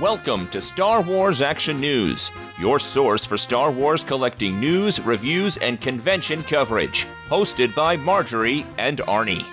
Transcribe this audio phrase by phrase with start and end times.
[0.00, 5.80] Welcome to Star Wars Action News, your source for Star Wars collecting news, reviews, and
[5.80, 7.06] convention coverage.
[7.28, 9.46] Hosted by Marjorie and Arnie.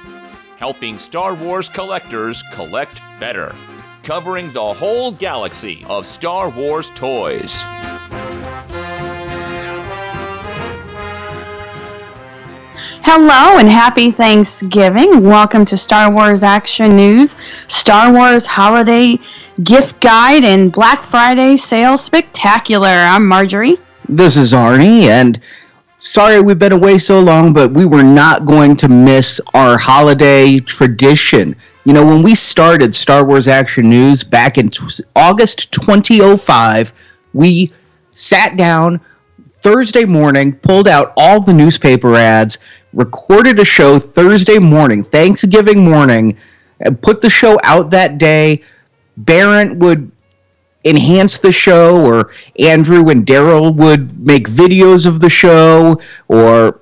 [0.58, 3.56] Helping Star Wars collectors collect better.
[4.04, 7.64] Covering the whole galaxy of Star Wars toys.
[13.14, 15.22] Hello and happy Thanksgiving.
[15.22, 17.36] Welcome to Star Wars Action News,
[17.68, 19.20] Star Wars Holiday
[19.62, 22.88] Gift Guide, and Black Friday Sale Spectacular.
[22.88, 23.76] I'm Marjorie.
[24.08, 25.42] This is Arnie, and
[26.00, 30.60] sorry we've been away so long, but we were not going to miss our holiday
[30.60, 31.54] tradition.
[31.84, 36.94] You know, when we started Star Wars Action News back in t- August 2005,
[37.34, 37.74] we
[38.14, 39.02] sat down
[39.58, 42.58] Thursday morning, pulled out all the newspaper ads,
[42.94, 46.38] recorded a show Thursday morning, Thanksgiving morning,
[46.80, 48.64] and put the show out that day.
[49.18, 50.12] Barrett would
[50.84, 56.80] enhance the show, or Andrew and Daryl would make videos of the show, or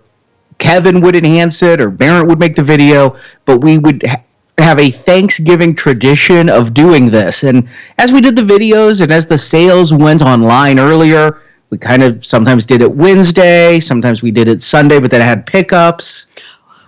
[0.57, 4.21] Kevin would enhance it, or Barrett would make the video, but we would ha-
[4.57, 7.43] have a Thanksgiving tradition of doing this.
[7.43, 12.03] And as we did the videos and as the sales went online earlier, we kind
[12.03, 16.27] of sometimes did it Wednesday, sometimes we did it Sunday, but then it had pickups.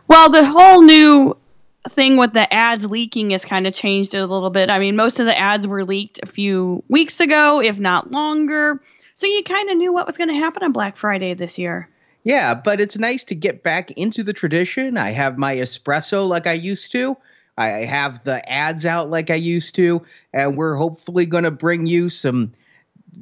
[0.08, 1.38] Well, the whole new
[1.90, 4.70] thing with the ads leaking has kind of changed it a little bit.
[4.70, 8.82] I mean, most of the ads were leaked a few weeks ago, if not longer.
[9.16, 11.88] So you kind of knew what was going to happen on Black Friday this year.
[12.24, 14.98] Yeah, but it's nice to get back into the tradition.
[14.98, 17.18] I have my espresso like I used to.
[17.58, 20.04] I have the ads out like I used to,
[20.34, 22.54] and we're hopefully going to bring you some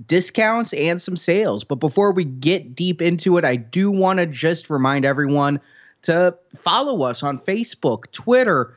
[0.08, 1.64] discounts and some sales.
[1.64, 5.62] But before we get deep into it, I do want to just remind everyone
[6.04, 8.76] to follow us on Facebook, Twitter,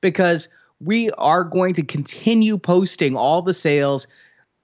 [0.00, 0.48] because
[0.80, 4.06] we are going to continue posting all the sales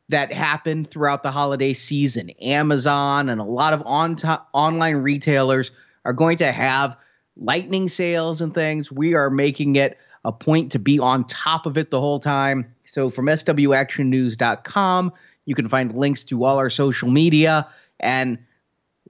[0.09, 2.31] that happen throughout the holiday season.
[2.41, 4.17] Amazon and a lot of on
[4.53, 5.71] online retailers
[6.05, 6.97] are going to have
[7.37, 8.91] lightning sales and things.
[8.91, 9.99] We are making it
[10.29, 12.71] a point to be on top of it the whole time.
[12.85, 15.13] So from swactionnews.com,
[15.47, 17.67] you can find links to all our social media
[17.99, 18.39] and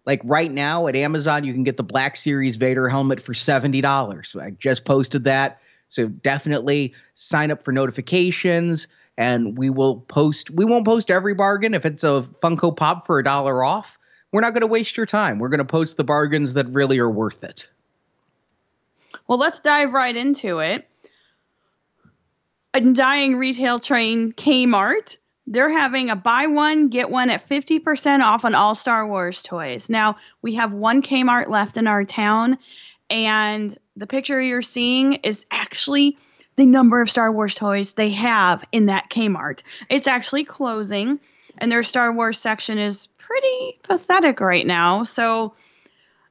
[0.07, 4.25] like right now at Amazon, you can get the Black Series Vader helmet for $70.
[4.25, 5.61] So I just posted that.
[5.89, 8.87] So definitely sign up for notifications
[9.19, 13.19] and we will post we won't post every bargain if it's a Funko Pop for
[13.19, 13.99] a dollar off.
[14.31, 15.41] We're not going to waste your time.
[15.41, 17.69] We're going to post the bargains that really are worth it.
[19.27, 20.89] Well, let's dive right into it.
[22.75, 25.17] A dying retail train, Kmart.
[25.47, 29.89] They're having a buy one, get one at 50% off on all Star Wars toys.
[29.89, 32.59] Now, we have one Kmart left in our town,
[33.09, 36.19] and the picture you're seeing is actually
[36.57, 39.63] the number of Star Wars toys they have in that Kmart.
[39.89, 41.21] It's actually closing,
[41.57, 45.05] and their Star Wars section is pretty pathetic right now.
[45.05, 45.55] So,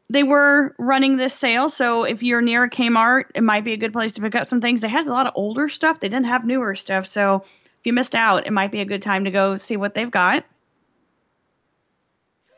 [0.09, 1.69] they were running this sale.
[1.69, 4.47] So if you're near a Kmart, it might be a good place to pick up
[4.47, 4.81] some things.
[4.81, 5.99] They had a lot of older stuff.
[5.99, 7.05] They didn't have newer stuff.
[7.05, 9.93] So if you missed out, it might be a good time to go see what
[9.93, 10.45] they've got.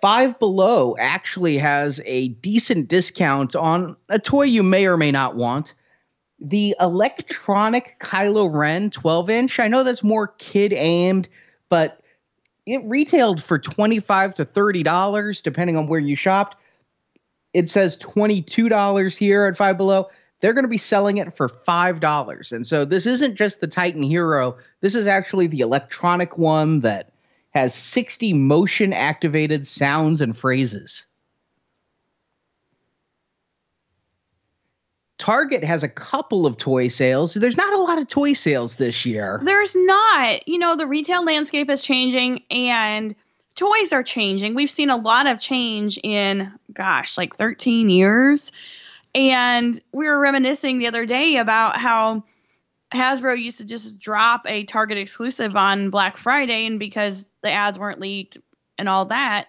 [0.02, 5.36] Five Below actually has a decent discount on a toy you may or may not
[5.36, 5.74] want.
[6.40, 9.60] The electronic Kylo Ren 12 inch.
[9.60, 11.28] I know that's more kid aimed,
[11.68, 12.02] but
[12.66, 16.56] it retailed for 25 to $30 depending on where you shopped
[17.54, 20.10] it says $22 here at Five Below.
[20.40, 22.52] They're going to be selling it for $5.
[22.52, 24.58] And so this isn't just the Titan Hero.
[24.80, 27.12] This is actually the electronic one that
[27.52, 31.08] has 60 motion activated sounds and phrases.
[35.18, 37.34] Target has a couple of toy sales.
[37.34, 39.42] There's not a lot of toy sales this year.
[39.44, 40.48] There's not.
[40.48, 43.14] You know, the retail landscape is changing and
[43.60, 44.56] toys are changing.
[44.56, 48.54] We've seen a lot of change in, gosh, like 13 years.
[49.14, 52.24] And we were reminiscing the other day about how
[52.94, 57.78] Hasbro used to just drop a Target exclusive on Black Friday, and because the ads
[57.78, 58.38] weren't leaked
[58.78, 59.48] and all that,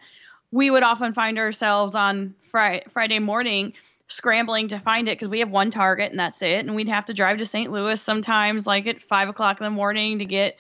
[0.51, 3.75] we would often find ourselves on Friday, Friday morning
[4.09, 6.67] scrambling to find it because we have one Target and that's it.
[6.67, 7.71] And we'd have to drive to St.
[7.71, 10.57] Louis sometimes, like at five o'clock in the morning, to get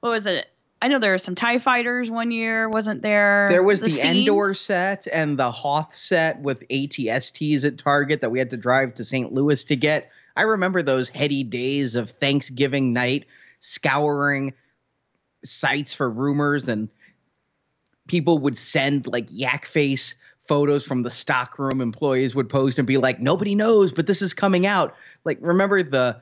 [0.00, 0.46] what was it,
[0.80, 3.48] I know there were some Tie Fighters one year, wasn't there?
[3.50, 8.30] There was the, the Endor set and the Hoth set with ATSTs at Target that
[8.30, 9.32] we had to drive to St.
[9.32, 10.10] Louis to get.
[10.36, 13.26] I remember those heady days of Thanksgiving night,
[13.58, 14.54] scouring
[15.44, 16.88] sites for rumors and
[18.06, 20.16] people would send like yak face
[20.46, 24.34] photos from the stockroom employees would post and be like nobody knows but this is
[24.34, 26.20] coming out like remember the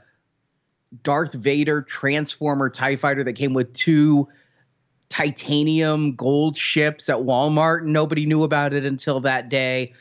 [1.02, 4.28] darth vader transformer tie fighter that came with two
[5.08, 7.82] titanium gold ships at walmart.
[7.82, 9.94] And nobody knew about it until that day.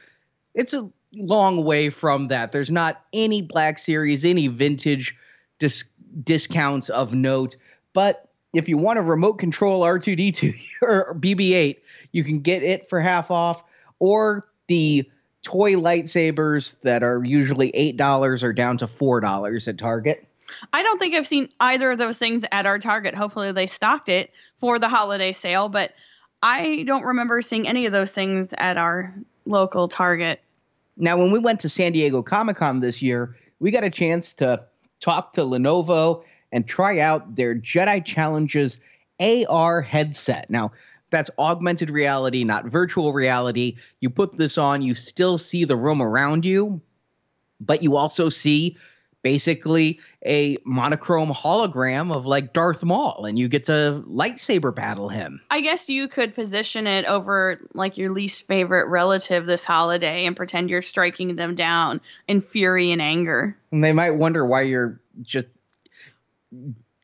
[0.53, 2.51] It's a long way from that.
[2.51, 5.15] There's not any black series any vintage
[5.59, 5.85] dis-
[6.23, 7.55] discounts of note.
[7.93, 11.77] But if you want a remote control r2d2 or bb8
[12.11, 13.63] you can get it for half off
[13.99, 15.09] or the
[15.43, 20.27] toy lightsabers that are usually $8 are down to $4 at Target.
[20.73, 23.15] I don't think I've seen either of those things at our Target.
[23.15, 24.31] Hopefully, they stocked it
[24.65, 25.93] for the holiday sale, but
[26.41, 29.13] I don't remember seeing any of those things at our
[29.45, 30.41] local Target.
[30.97, 34.33] Now, when we went to San Diego Comic Con this year, we got a chance
[34.35, 34.63] to
[35.01, 38.79] talk to Lenovo and try out their Jedi Challenges
[39.19, 40.49] AR headset.
[40.49, 40.71] Now,
[41.11, 43.77] that's augmented reality, not virtual reality.
[43.99, 46.81] You put this on, you still see the room around you,
[47.59, 48.77] but you also see
[49.25, 55.41] basically a monochrome hologram of like Darth Maul, and you get to lightsaber battle him.
[55.49, 60.37] I guess you could position it over like your least favorite relative this holiday and
[60.37, 63.57] pretend you're striking them down in fury and anger.
[63.71, 65.47] And they might wonder why you're just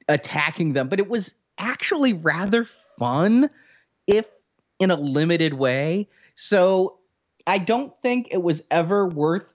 [0.08, 2.66] attacking them, but it was actually rather
[3.00, 3.50] fun
[4.06, 4.28] if
[4.78, 6.08] in a limited way.
[6.36, 7.00] So
[7.48, 9.52] I don't think it was ever worth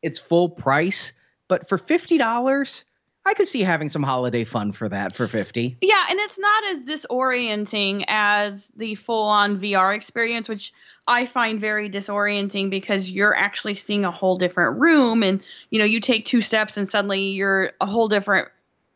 [0.00, 1.12] its full price,
[1.48, 2.84] but for $50,
[3.24, 5.78] I could see having some holiday fun for that for 50.
[5.80, 10.72] Yeah, and it's not as disorienting as the full on VR experience, which
[11.08, 15.84] I find very disorienting because you're actually seeing a whole different room and you know,
[15.84, 18.48] you take two steps and suddenly you're a whole different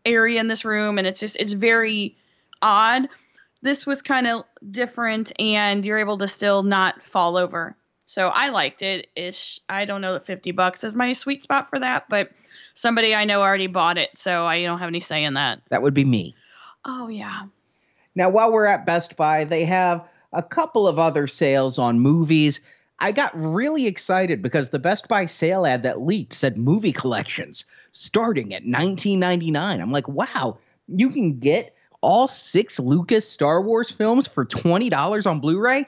[0.04, 2.16] area in this room and it's just it's very
[2.62, 3.06] odd
[3.62, 7.76] this was kind of different and you're able to still not fall over.
[8.10, 9.06] So I liked it.
[9.14, 9.60] Ish.
[9.68, 12.32] I don't know that 50 bucks is my sweet spot for that, but
[12.74, 15.60] somebody I know already bought it, so I don't have any say in that.
[15.70, 16.34] That would be me.
[16.84, 17.42] Oh yeah.
[18.16, 22.60] Now while we're at Best Buy, they have a couple of other sales on movies.
[22.98, 27.64] I got really excited because the Best Buy sale ad that leaked said movie collections
[27.92, 29.80] starting at 19.99.
[29.80, 35.38] I'm like, "Wow, you can get all six Lucas Star Wars films for $20 on
[35.38, 35.84] Blu ray?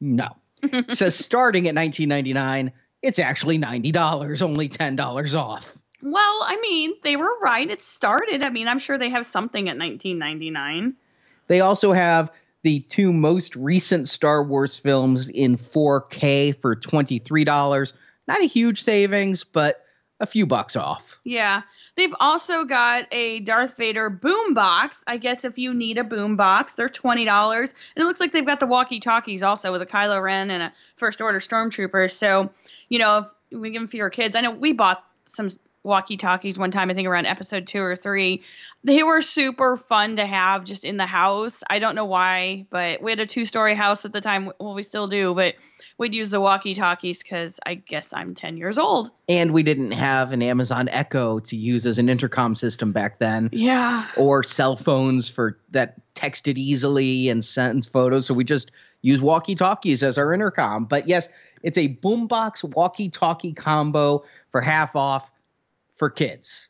[0.00, 0.28] No.
[0.90, 5.78] says starting at 19.99, it's actually $90, only $10 off.
[6.02, 7.68] Well, I mean, they were right.
[7.68, 8.42] It started.
[8.42, 10.94] I mean, I'm sure they have something at 19.99.
[11.48, 12.32] They also have
[12.62, 17.92] the two most recent Star Wars films in 4K for $23.
[18.28, 19.84] Not a huge savings, but
[20.20, 21.18] a few bucks off.
[21.24, 21.62] Yeah.
[21.96, 25.02] They've also got a Darth Vader boom box.
[25.06, 27.74] I guess if you need a boom box, they're twenty dollars.
[27.94, 30.62] And it looks like they've got the walkie talkies also with a Kylo Ren and
[30.62, 32.10] a First Order Stormtrooper.
[32.10, 32.50] So,
[32.88, 34.36] you know, if we give them for your kids.
[34.36, 35.48] I know we bought some
[35.82, 38.42] walkie talkies one time, I think around episode two or three.
[38.82, 41.62] They were super fun to have just in the house.
[41.68, 44.50] I don't know why, but we had a two story house at the time.
[44.58, 45.54] Well, we still do, but
[45.98, 49.10] we'd use the walkie talkies because I guess I'm 10 years old.
[49.28, 53.50] And we didn't have an Amazon Echo to use as an intercom system back then.
[53.52, 54.06] Yeah.
[54.16, 58.26] Or cell phones for that texted easily and sent photos.
[58.26, 58.70] So we just
[59.02, 60.84] use walkie talkies as our intercom.
[60.84, 61.28] But yes,
[61.62, 65.30] it's a boombox walkie talkie combo for half off
[65.96, 66.68] for kids.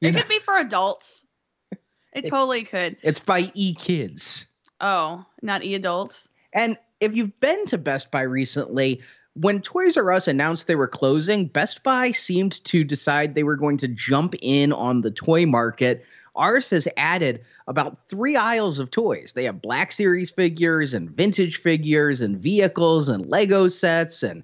[0.00, 0.20] You it know?
[0.20, 1.24] could be for adults.
[1.70, 2.96] It, it totally could.
[3.02, 4.46] It's by E Kids.
[4.80, 6.28] Oh, not E Adults.
[6.52, 9.02] And if you've been to Best Buy recently,
[9.34, 13.56] when Toys R Us announced they were closing, Best Buy seemed to decide they were
[13.56, 16.04] going to jump in on the toy market.
[16.34, 19.32] Ours has added about three aisles of toys.
[19.34, 24.42] They have Black Series figures and vintage figures and vehicles and Lego sets and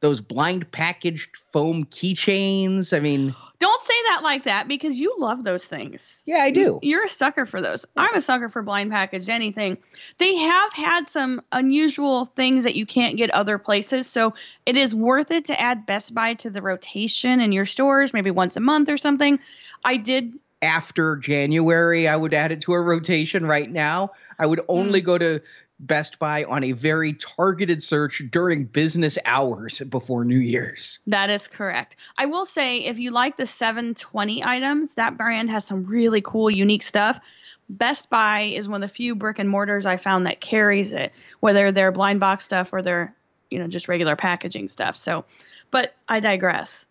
[0.00, 2.96] those blind packaged foam keychains.
[2.96, 6.22] I mean, don't say that like that because you love those things.
[6.26, 6.80] Yeah, I do.
[6.82, 7.86] You're a sucker for those.
[7.96, 9.78] I'm a sucker for blind packaged anything.
[10.18, 14.06] They have had some unusual things that you can't get other places.
[14.06, 14.34] So
[14.66, 18.30] it is worth it to add Best Buy to the rotation in your stores, maybe
[18.30, 19.38] once a month or something.
[19.84, 20.34] I did
[20.64, 24.12] after January, I would add it to a rotation right now.
[24.38, 25.04] I would only mm.
[25.04, 25.40] go to
[25.80, 31.00] Best Buy on a very targeted search during business hours before New Year's.
[31.06, 31.96] That is correct.
[32.16, 36.50] I will say, if you like the 720 items, that brand has some really cool,
[36.50, 37.20] unique stuff.
[37.68, 41.12] Best Buy is one of the few brick and mortars I found that carries it,
[41.40, 43.14] whether they're blind box stuff or they're,
[43.50, 44.96] you know, just regular packaging stuff.
[44.96, 45.24] So,
[45.70, 46.86] but I digress.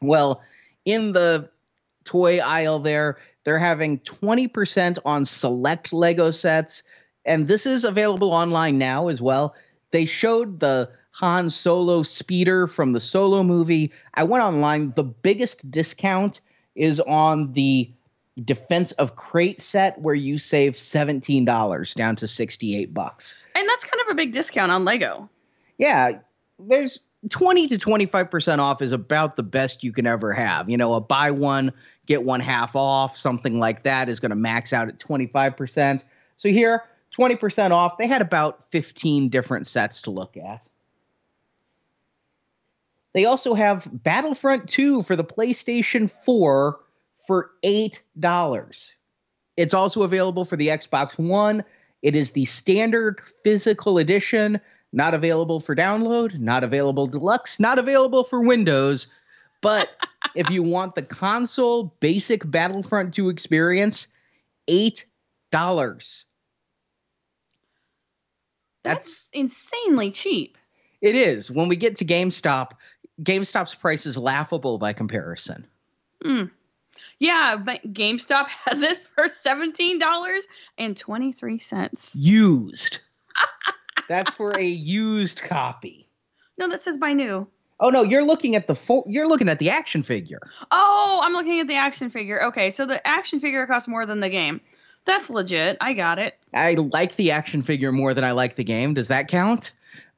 [0.00, 0.42] Well,
[0.84, 1.50] in the
[2.04, 6.82] toy aisle there, they're having 20% on select Lego sets
[7.28, 9.54] and this is available online now as well.
[9.90, 13.92] They showed the Han Solo speeder from the Solo movie.
[14.14, 14.92] I went online.
[14.96, 16.40] The biggest discount
[16.74, 17.92] is on the
[18.44, 23.42] Defense of Crait set where you save $17 down to 68 bucks.
[23.54, 25.28] And that's kind of a big discount on Lego.
[25.76, 26.20] Yeah,
[26.58, 30.70] there's 20 to 25% off is about the best you can ever have.
[30.70, 31.72] You know, a buy one,
[32.06, 36.04] get one half off, something like that is going to max out at 25%.
[36.36, 36.84] So here,
[37.16, 37.98] 20% off.
[37.98, 40.66] They had about 15 different sets to look at.
[43.14, 46.78] They also have Battlefront 2 for the PlayStation 4
[47.26, 48.90] for $8.
[49.56, 51.64] It's also available for the Xbox One.
[52.02, 54.60] It is the standard physical edition,
[54.92, 59.08] not available for download, not available deluxe, not available for Windows.
[59.60, 59.90] But
[60.36, 64.08] if you want the console basic Battlefront 2 experience,
[64.68, 66.24] $8.
[68.88, 70.56] That's, That's insanely cheap.
[71.00, 71.50] It is.
[71.50, 72.72] When we get to GameStop,
[73.22, 75.66] GameStop's price is laughable by comparison.
[76.24, 76.50] Mm.
[77.18, 82.14] Yeah, but GameStop has it for seventeen dollars and twenty three cents.
[82.16, 83.00] Used.
[84.08, 86.08] That's for a used copy.
[86.56, 87.46] No, that says buy new.
[87.80, 90.40] Oh no, you're looking at the fo- you're looking at the action figure.
[90.70, 92.46] Oh, I'm looking at the action figure.
[92.46, 94.60] Okay, so the action figure costs more than the game.
[95.08, 95.78] That's legit.
[95.80, 96.38] I got it.
[96.54, 98.92] I like the action figure more than I like the game.
[98.92, 99.72] Does that count?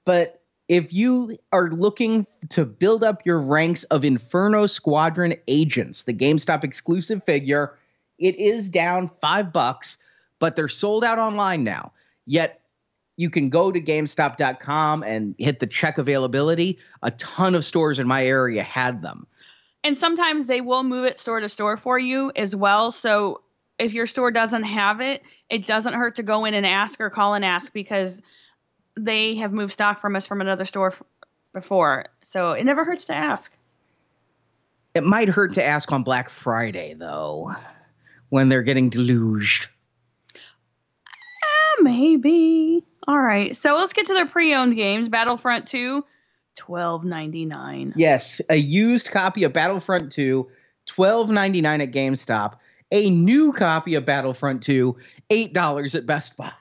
[0.05, 6.13] But if you are looking to build up your ranks of Inferno Squadron agents, the
[6.13, 7.79] GameStop exclusive figure,
[8.19, 9.99] it is down five bucks,
[10.41, 11.93] but they're sold out online now.
[12.27, 12.61] Yet
[13.17, 16.81] you can go to GameStop.com and hit the check availability.
[17.05, 19.29] A ton of stores in my area had them.
[19.85, 22.91] And sometimes they will move it store to store for you as well.
[22.91, 23.43] So
[23.81, 27.11] if your store doesn't have it, it doesn't hurt to go in and ask or
[27.11, 28.23] call and ask because
[28.97, 31.03] they have moved stock from us from another store f-
[31.53, 32.07] before.
[32.23, 33.57] So it never hurts to ask.
[34.95, 37.53] It might hurt to ask on Black Friday, though,
[38.29, 39.69] when they're getting deluged.
[40.37, 42.85] Eh, maybe.
[43.07, 43.55] All right.
[43.55, 45.09] So let's get to their pre-owned games.
[45.09, 46.05] Battlefront 2,
[46.57, 47.95] twelve ninety nine.
[47.97, 50.49] Yes, a used copy of Battlefront 2,
[50.87, 52.55] twelve ninety nine at GameStop.
[52.93, 54.97] A new copy of Battlefront 2,
[55.31, 56.53] eight dollars at Best Buy.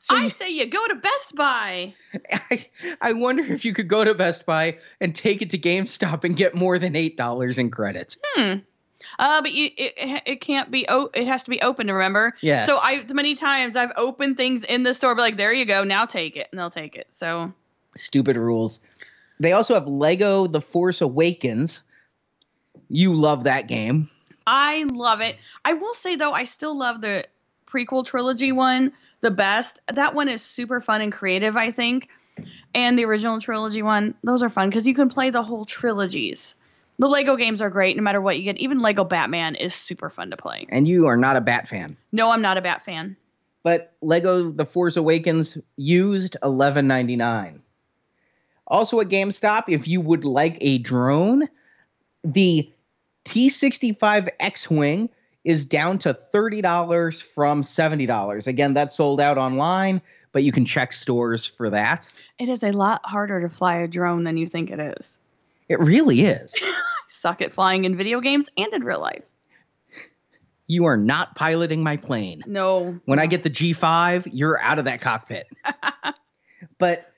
[0.00, 1.94] So I you, say you go to Best Buy.
[2.50, 2.66] I,
[3.00, 6.36] I wonder if you could go to Best Buy and take it to GameStop and
[6.36, 8.18] get more than eight dollars in credits.
[8.34, 8.58] Hmm.
[9.18, 10.86] Uh, but you, it it can't be.
[10.88, 11.86] Oh, it has to be open.
[11.86, 12.34] Remember?
[12.40, 12.66] Yeah.
[12.66, 15.84] So I many times I've opened things in the store, but like, there you go.
[15.84, 17.06] Now take it, and they'll take it.
[17.10, 17.52] So
[17.94, 18.80] stupid rules.
[19.38, 21.82] They also have Lego The Force Awakens.
[22.88, 24.10] You love that game.
[24.46, 25.36] I love it.
[25.64, 27.26] I will say though, I still love the
[27.66, 29.80] prequel trilogy one the best.
[29.86, 32.10] That one is super fun and creative, I think.
[32.74, 36.54] And the original trilogy one, those are fun because you can play the whole trilogies.
[36.98, 38.58] The Lego games are great no matter what you get.
[38.58, 40.66] Even Lego Batman is super fun to play.
[40.68, 41.96] And you are not a Bat fan.
[42.10, 43.16] No, I'm not a Bat fan.
[43.62, 47.62] But Lego The Force Awakens used eleven ninety nine.
[48.66, 51.48] Also at GameStop, if you would like a drone,
[52.24, 52.71] the
[53.24, 55.08] T65 X-Wing
[55.44, 58.46] is down to $30 from $70.
[58.46, 60.00] Again, that's sold out online,
[60.32, 62.10] but you can check stores for that.
[62.38, 65.18] It is a lot harder to fly a drone than you think it is.
[65.68, 66.54] It really is.
[67.08, 69.22] suck at flying in video games and in real life.
[70.66, 72.42] You are not piloting my plane.
[72.46, 72.98] No.
[73.04, 73.22] When no.
[73.22, 75.46] I get the G5, you're out of that cockpit.
[76.78, 77.11] but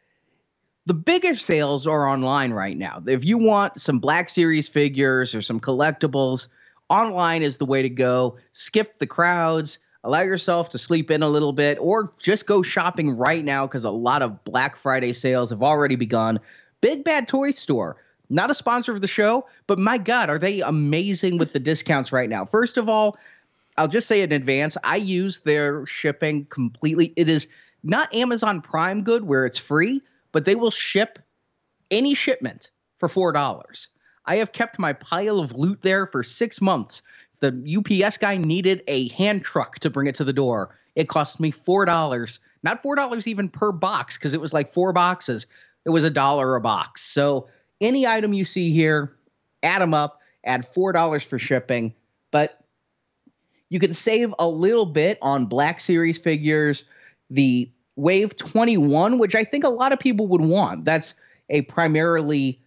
[0.87, 3.03] the biggest sales are online right now.
[3.07, 6.49] If you want some Black Series figures or some collectibles,
[6.91, 8.37] online is the way to go.
[8.51, 13.17] Skip the crowds, allow yourself to sleep in a little bit, or just go shopping
[13.17, 16.39] right now because a lot of Black Friday sales have already begun.
[16.83, 17.97] Big Bad Toy Store,
[18.29, 22.13] not a sponsor of the show, but my God, are they amazing with the discounts
[22.13, 22.45] right now?
[22.45, 23.17] First of all,
[23.79, 27.15] I'll just say in advance, I use their shipping completely.
[27.17, 27.49] It is
[27.83, 30.03] not Amazon Prime good where it's free,
[30.35, 31.21] but they will ship
[31.93, 33.89] any shipment for $4.
[34.27, 37.03] I have kept my pile of loot there for six months.
[37.39, 40.77] The UPS guy needed a hand truck to bring it to the door.
[40.97, 44.73] It cost me four dollars, not four dollars even per box, because it was like
[44.73, 45.47] four boxes.
[45.85, 47.03] It was a dollar a box.
[47.03, 47.49] So
[47.81, 49.15] any item you see here,
[49.63, 51.95] add them up, add four dollars for shipping.
[52.33, 52.59] But
[53.69, 56.87] you can save a little bit on Black Series figures.
[57.31, 60.85] The Wave 21, which I think a lot of people would want.
[60.85, 61.15] That's
[61.49, 62.61] a primarily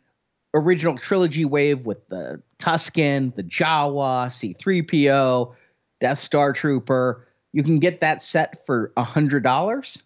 [0.53, 5.53] original trilogy wave with the Tusken, the Jawa, C3PO,
[5.99, 7.27] Death Star Trooper.
[7.53, 10.01] You can get that set for $100.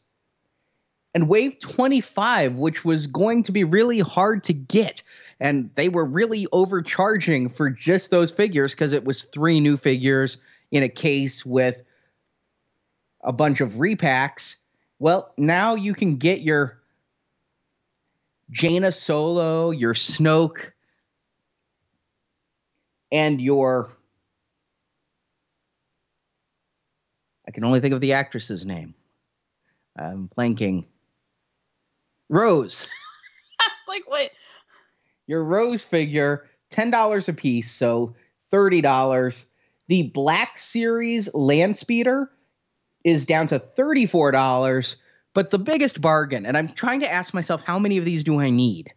[1.13, 5.03] And Wave 25, which was going to be really hard to get.
[5.39, 10.37] And they were really overcharging for just those figures because it was three new figures
[10.71, 11.81] in a case with
[13.23, 14.57] a bunch of repacks.
[15.01, 16.79] Well, now you can get your
[18.51, 20.73] Jaina Solo, your Snoke,
[23.11, 23.89] and your
[27.47, 28.93] I can only think of the actress's name.
[29.97, 30.85] I'm blanking.
[32.29, 32.87] Rose.
[33.87, 34.29] like what?
[35.25, 38.13] Your Rose figure, $10 a piece, so
[38.53, 39.45] $30.
[39.87, 42.29] The Black Series Land Speeder
[43.03, 44.95] is down to $34,
[45.33, 48.39] but the biggest bargain, and I'm trying to ask myself how many of these do
[48.39, 48.93] I need?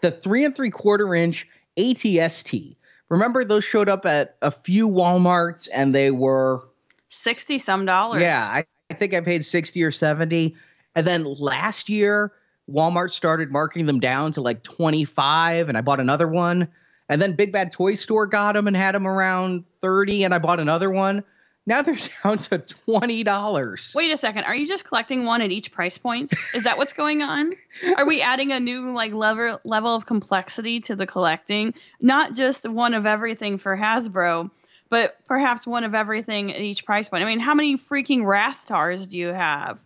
[0.00, 2.76] The three and three quarter inch ATST.
[3.08, 6.62] Remember those showed up at a few Walmarts and they were
[7.10, 8.22] 60 some dollars.
[8.22, 10.56] Yeah, I, I think I paid 60 or 70.
[10.94, 12.32] And then last year,
[12.70, 16.68] Walmart started marking them down to like 25, and I bought another one.
[17.08, 20.38] And then Big Bad Toy Store got them and had them around 30, and I
[20.38, 21.24] bought another one.
[21.66, 21.94] Now they're
[22.24, 23.94] down to $20.
[23.94, 24.44] Wait a second.
[24.44, 26.32] Are you just collecting one at each price point?
[26.54, 27.52] Is that what's going on?
[27.96, 31.74] Are we adding a new like level level of complexity to the collecting?
[32.00, 34.50] Not just one of everything for Hasbro,
[34.88, 37.22] but perhaps one of everything at each price point.
[37.22, 39.80] I mean, how many freaking Rathtars do you have?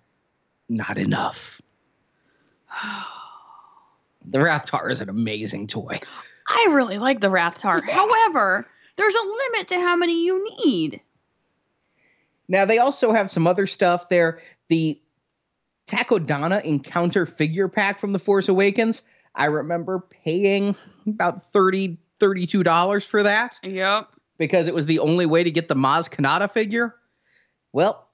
[0.68, 1.60] Not enough.
[4.26, 6.00] the Rathtar is an amazing toy.
[6.48, 7.82] I really like the Rathtar.
[7.86, 7.94] Yeah.
[7.94, 11.00] However, there's a limit to how many you need.
[12.48, 14.40] Now they also have some other stuff there.
[14.68, 15.00] The
[15.88, 19.02] Takodana Encounter figure pack from The Force Awakens.
[19.34, 20.74] I remember paying
[21.06, 23.60] about 30 $32 for that.
[23.62, 24.08] Yep.
[24.38, 26.94] Because it was the only way to get the Maz Kanata figure.
[27.72, 28.08] Well,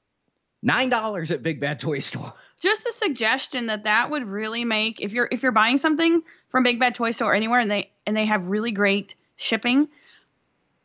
[0.67, 2.33] $9 at Big Bad Toy Store.
[2.61, 6.63] Just a suggestion that that would really make if you're if you're buying something from
[6.63, 9.89] Big Bad Toy Store anywhere and they and they have really great shipping,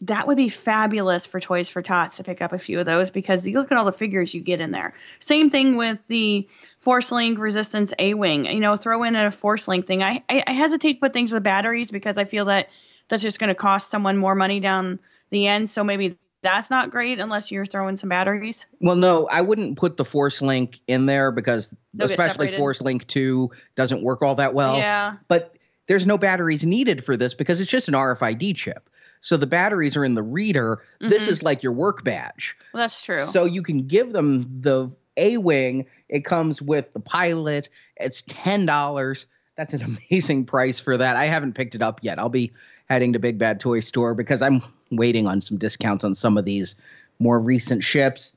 [0.01, 3.09] that would be fabulous for Toys for Tots to pick up a few of those
[3.09, 4.93] because you look at all the figures you get in there.
[5.19, 6.47] Same thing with the
[6.81, 8.45] Force Link Resistance A Wing.
[8.45, 10.03] You know, throw in a Force Link thing.
[10.03, 12.69] I, I, I hesitate to put things with batteries because I feel that
[13.07, 14.99] that's just going to cost someone more money down
[15.31, 15.69] the end.
[15.69, 18.67] So maybe that's not great unless you're throwing some batteries.
[18.79, 23.07] Well, no, I wouldn't put the Force Link in there because They'll especially Force Link
[23.07, 24.77] 2 doesn't work all that well.
[24.77, 25.15] Yeah.
[25.27, 25.55] But
[25.87, 28.89] there's no batteries needed for this because it's just an RFID chip.
[29.21, 30.83] So the batteries are in the reader.
[31.01, 31.09] Mm-hmm.
[31.09, 32.55] This is like your work badge.
[32.73, 33.19] Well, that's true.
[33.19, 35.87] So you can give them the A Wing.
[36.09, 37.69] It comes with the pilot.
[37.95, 39.25] It's $10.
[39.55, 41.15] That's an amazing price for that.
[41.15, 42.19] I haven't picked it up yet.
[42.19, 42.53] I'll be
[42.89, 46.45] heading to Big Bad Toy Store because I'm waiting on some discounts on some of
[46.45, 46.79] these
[47.19, 48.35] more recent ships.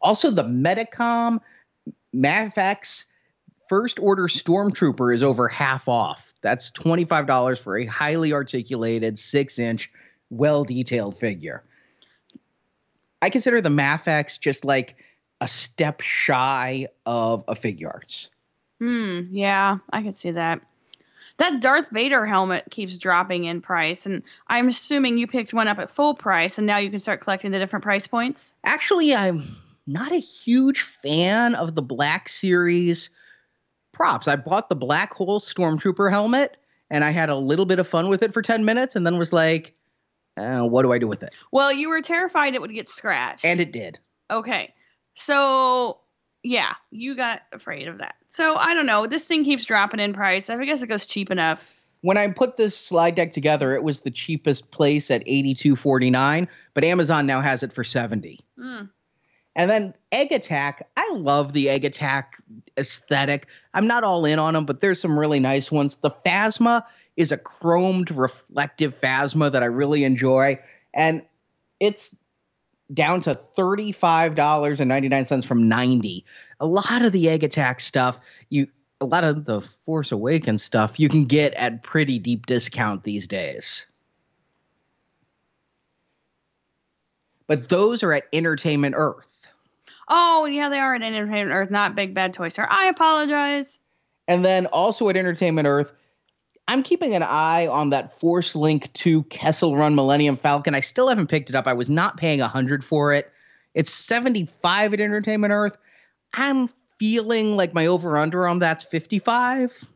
[0.00, 1.40] Also, the Medicom
[2.14, 3.06] Mafex
[3.68, 6.34] First Order Stormtrooper is over half off.
[6.42, 9.90] That's $25 for a highly articulated, six inch,
[10.30, 11.64] well detailed figure.
[13.22, 14.96] I consider the Mafex just like
[15.40, 18.30] a step shy of a Figuarts.
[18.80, 20.60] Hmm, yeah, I could see that.
[21.38, 25.78] That Darth Vader helmet keeps dropping in price, and I'm assuming you picked one up
[25.78, 28.54] at full price, and now you can start collecting the different price points.
[28.62, 33.10] Actually, I'm not a huge fan of the Black Series
[33.94, 34.28] props.
[34.28, 36.56] I bought the black hole stormtrooper helmet
[36.90, 39.18] and I had a little bit of fun with it for 10 minutes and then
[39.18, 39.74] was like,
[40.36, 41.34] uh, what do I do with it?
[41.52, 43.44] Well, you were terrified it would get scratched.
[43.44, 43.98] And it did.
[44.30, 44.74] Okay.
[45.14, 46.00] So,
[46.42, 48.16] yeah, you got afraid of that.
[48.28, 49.06] So, I don't know.
[49.06, 50.50] This thing keeps dropping in price.
[50.50, 51.70] I guess it goes cheap enough.
[52.00, 56.84] When I put this slide deck together, it was the cheapest place at 82.49, but
[56.84, 58.40] Amazon now has it for 70.
[58.58, 58.90] Mm.
[59.56, 62.42] And then Egg Attack, I love the Egg Attack
[62.76, 63.46] aesthetic.
[63.72, 65.96] I'm not all in on them, but there's some really nice ones.
[65.96, 66.84] The Phasma
[67.16, 70.58] is a chromed reflective Phasma that I really enjoy.
[70.92, 71.22] And
[71.78, 72.16] it's
[72.92, 76.24] down to $35.99 from 90.
[76.60, 78.18] A lot of the Egg Attack stuff,
[78.50, 78.66] you
[79.00, 83.26] a lot of the Force Awakens stuff you can get at pretty deep discount these
[83.26, 83.86] days.
[87.46, 89.33] But those are at Entertainment Earth.
[90.08, 92.66] Oh, yeah, they are at Entertainment Earth, not Big Bad Toy Store.
[92.70, 93.78] I apologize.
[94.28, 95.92] And then also at Entertainment Earth,
[96.66, 100.74] I'm keeping an eye on that Force Link 2 Kessel Run Millennium Falcon.
[100.74, 101.66] I still haven't picked it up.
[101.66, 103.30] I was not paying 100 for it.
[103.74, 105.76] It's 75 at Entertainment Earth.
[106.32, 109.88] I'm feeling like my over under on that's 55.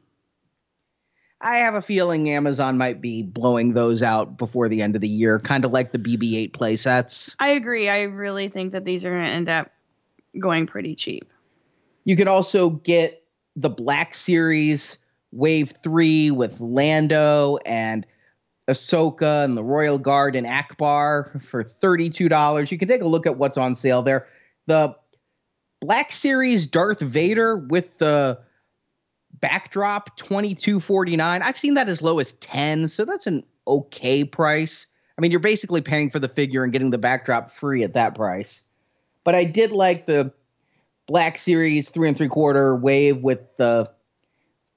[1.41, 5.09] I have a feeling Amazon might be blowing those out before the end of the
[5.09, 7.37] year, kind of like the BB-8 playsets.
[7.39, 7.89] I agree.
[7.89, 9.71] I really think that these are going to end up
[10.39, 11.31] going pretty cheap.
[12.05, 13.23] You can also get
[13.57, 14.99] the Black Series
[15.33, 18.07] Wave 3 with Lando and
[18.69, 22.71] Ahsoka and the Royal Guard and Ackbar for $32.
[22.71, 24.27] You can take a look at what's on sale there.
[24.67, 24.95] The
[25.81, 28.41] Black Series Darth Vader with the
[29.41, 31.21] backdrop 22.49.
[31.43, 34.87] I've seen that as low as 10, so that's an okay price.
[35.17, 38.15] I mean, you're basically paying for the figure and getting the backdrop free at that
[38.15, 38.63] price.
[39.25, 40.33] But I did like the
[41.07, 43.91] Black Series 3 and 3 quarter wave with the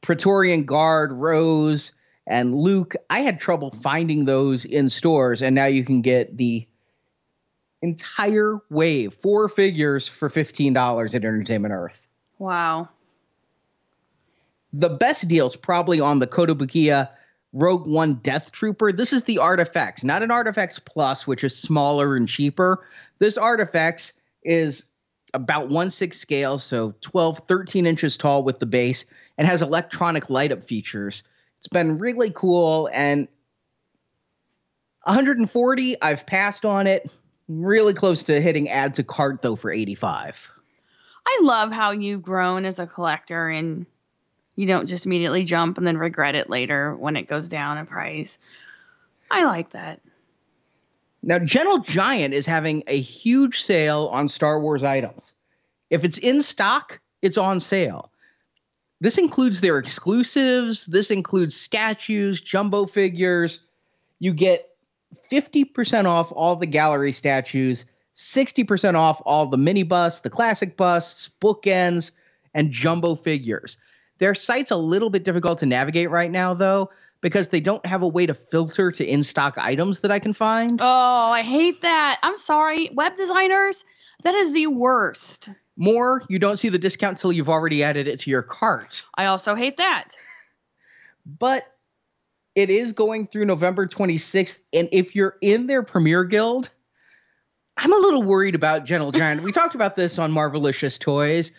[0.02, 1.92] Praetorian Guard, Rose,
[2.28, 2.96] and Luke.
[3.10, 6.68] I had trouble finding those in stores, and now you can get the
[7.82, 12.08] entire wave, four figures for $15 at Entertainment Earth.
[12.40, 12.90] Wow.
[14.74, 17.10] The best deal's probably on the Kotobukiya
[17.54, 18.92] Rogue One Death Trooper.
[18.92, 22.86] This is the ArtFX, not an ArtFX Plus, which is smaller and cheaper.
[23.20, 24.86] This ArtFX is
[25.34, 29.06] about 1 6 scale, so 12, 13 inches tall with the base,
[29.38, 31.24] and has electronic light up features.
[31.60, 33.28] It's been really cool, and
[35.04, 37.10] 140, I've passed on it.
[37.48, 40.50] Really close to hitting add to cart though for 85.
[41.26, 43.86] I love how you've grown as a collector and
[44.56, 47.86] you don't just immediately jump and then regret it later when it goes down in
[47.86, 48.38] price.
[49.30, 50.02] I like that.
[51.24, 55.34] Now, Gentle Giant is having a huge sale on Star Wars items.
[55.90, 58.12] If it's in stock, it's on sale.
[59.02, 63.66] This includes their exclusives, this includes statues, jumbo figures.
[64.20, 64.70] You get
[65.32, 71.30] 50% off all the gallery statues, 60% off all the mini busts, the classic busts,
[71.42, 72.12] bookends,
[72.54, 73.78] and jumbo figures.
[74.20, 78.02] Their site's a little bit difficult to navigate right now, though, because they don't have
[78.02, 80.80] a way to filter to in stock items that I can find.
[80.82, 82.20] Oh, I hate that.
[82.24, 82.90] I'm sorry.
[82.94, 83.86] Web designers,
[84.24, 85.50] that is the worst.
[85.78, 89.04] More, you don't see the discount till you've already added it to your cart.
[89.16, 90.10] I also hate that.
[91.26, 91.64] But
[92.56, 94.60] it is going through November 26th.
[94.74, 96.70] And if you're in their Premier Guild,
[97.78, 99.44] I'm a little worried about Gentle Giant.
[99.44, 101.54] we talked about this on Marvelicious Toys.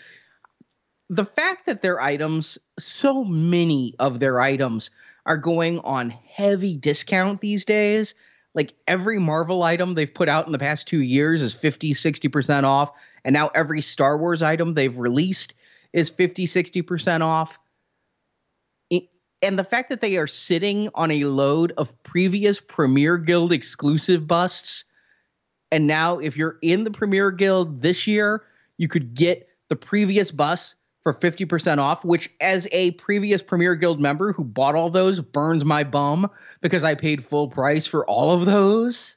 [1.09, 4.91] The fact that their items, so many of their items,
[5.25, 8.15] are going on heavy discount these days.
[8.55, 12.65] Like every Marvel item they've put out in the past two years is 50, 60%
[12.65, 12.93] off.
[13.25, 15.55] And now every Star Wars item they've released
[15.93, 17.59] is 50, 60% off
[19.43, 24.27] and the fact that they are sitting on a load of previous Premier Guild exclusive
[24.27, 24.85] busts,
[25.71, 28.45] and now if you're in the Premier Guild this year,
[28.79, 34.01] you could get the previous bust for 50% off, which as a previous Premier Guild
[34.01, 38.31] member who bought all those burns my bum because I paid full price for all
[38.31, 39.17] of those.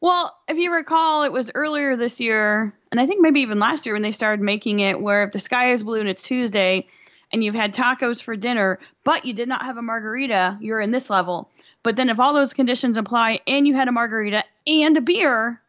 [0.00, 3.86] Well, if you recall, it was earlier this year, and I think maybe even last
[3.86, 6.86] year when they started making it where if the sky is blue and it's Tuesday,
[7.32, 10.90] and you've had tacos for dinner, but you did not have a margarita, you're in
[10.90, 11.50] this level.
[11.82, 15.60] But then if all those conditions apply and you had a margarita and a beer,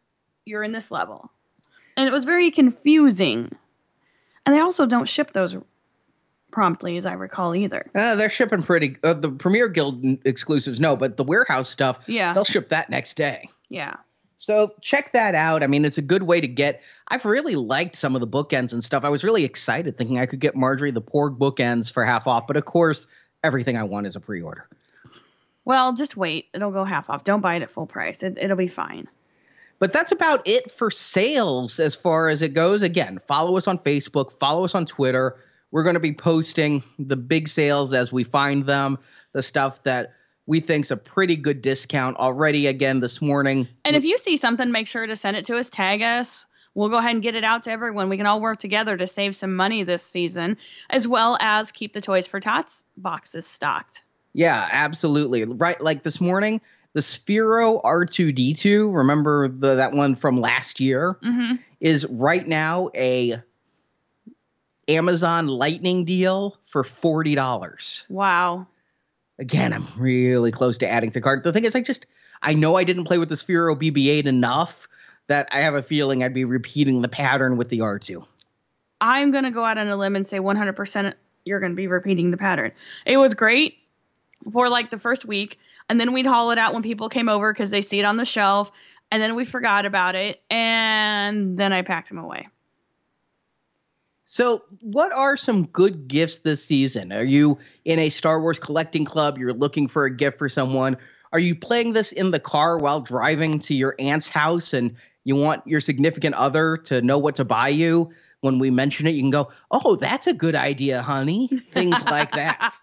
[0.44, 1.30] you're in this level.
[1.96, 3.56] And it was very confusing.
[4.48, 5.54] And they also don't ship those
[6.50, 7.84] promptly, as I recall, either.
[7.94, 8.96] Uh, they're shipping pretty.
[9.04, 13.18] Uh, the Premier Guild exclusives, no, but the warehouse stuff, yeah, they'll ship that next
[13.18, 13.50] day.
[13.68, 13.96] Yeah.
[14.38, 15.62] So check that out.
[15.62, 16.80] I mean, it's a good way to get.
[17.08, 19.04] I've really liked some of the bookends and stuff.
[19.04, 22.46] I was really excited thinking I could get Marjorie the Porg bookends for half off,
[22.46, 23.06] but of course,
[23.44, 24.66] everything I want is a pre-order.
[25.66, 26.46] Well, just wait.
[26.54, 27.22] It'll go half off.
[27.22, 28.22] Don't buy it at full price.
[28.22, 29.08] It, it'll be fine.
[29.78, 32.82] But that's about it for sales as far as it goes.
[32.82, 35.36] Again, follow us on Facebook, follow us on Twitter.
[35.70, 38.98] We're going to be posting the big sales as we find them,
[39.32, 40.14] the stuff that
[40.46, 43.68] we think's a pretty good discount already again this morning.
[43.84, 46.46] And if you see something, make sure to send it to us, tag us.
[46.74, 48.08] We'll go ahead and get it out to everyone.
[48.08, 50.56] We can all work together to save some money this season,
[50.88, 54.02] as well as keep the Toys for Tots boxes stocked.
[54.32, 55.44] Yeah, absolutely.
[55.44, 56.60] Right, like this morning,
[56.94, 61.56] the Sphero R2D2, remember the that one from last year, mm-hmm.
[61.80, 63.42] is right now a
[64.88, 68.04] Amazon Lightning deal for forty dollars.
[68.08, 68.66] Wow
[69.38, 71.44] again, I'm really close to adding to cart.
[71.44, 72.06] The thing is, I just
[72.42, 74.88] I know I didn't play with the Sphero BB-8 enough
[75.26, 78.24] that I have a feeling I'd be repeating the pattern with the R2.
[79.00, 82.36] I'm gonna go out on a limb and say 100% you're gonna be repeating the
[82.36, 82.72] pattern.
[83.06, 83.78] It was great
[84.52, 87.52] for like the first week, and then we'd haul it out when people came over
[87.52, 88.70] because they see it on the shelf,
[89.10, 92.48] and then we forgot about it, and then I packed them away.
[94.30, 97.12] So, what are some good gifts this season?
[97.12, 99.38] Are you in a Star Wars collecting club?
[99.38, 100.98] You're looking for a gift for someone.
[101.32, 105.34] Are you playing this in the car while driving to your aunt's house and you
[105.34, 108.12] want your significant other to know what to buy you?
[108.42, 111.48] When we mention it, you can go, Oh, that's a good idea, honey.
[111.70, 112.76] Things like that.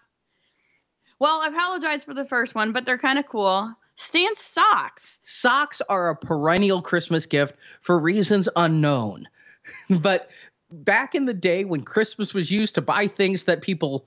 [1.18, 3.72] Well, I apologize for the first one, but they're kind of cool.
[3.96, 5.18] Stance socks.
[5.24, 9.26] Socks are a perennial Christmas gift for reasons unknown.
[10.02, 10.30] but
[10.70, 14.06] back in the day when Christmas was used to buy things that people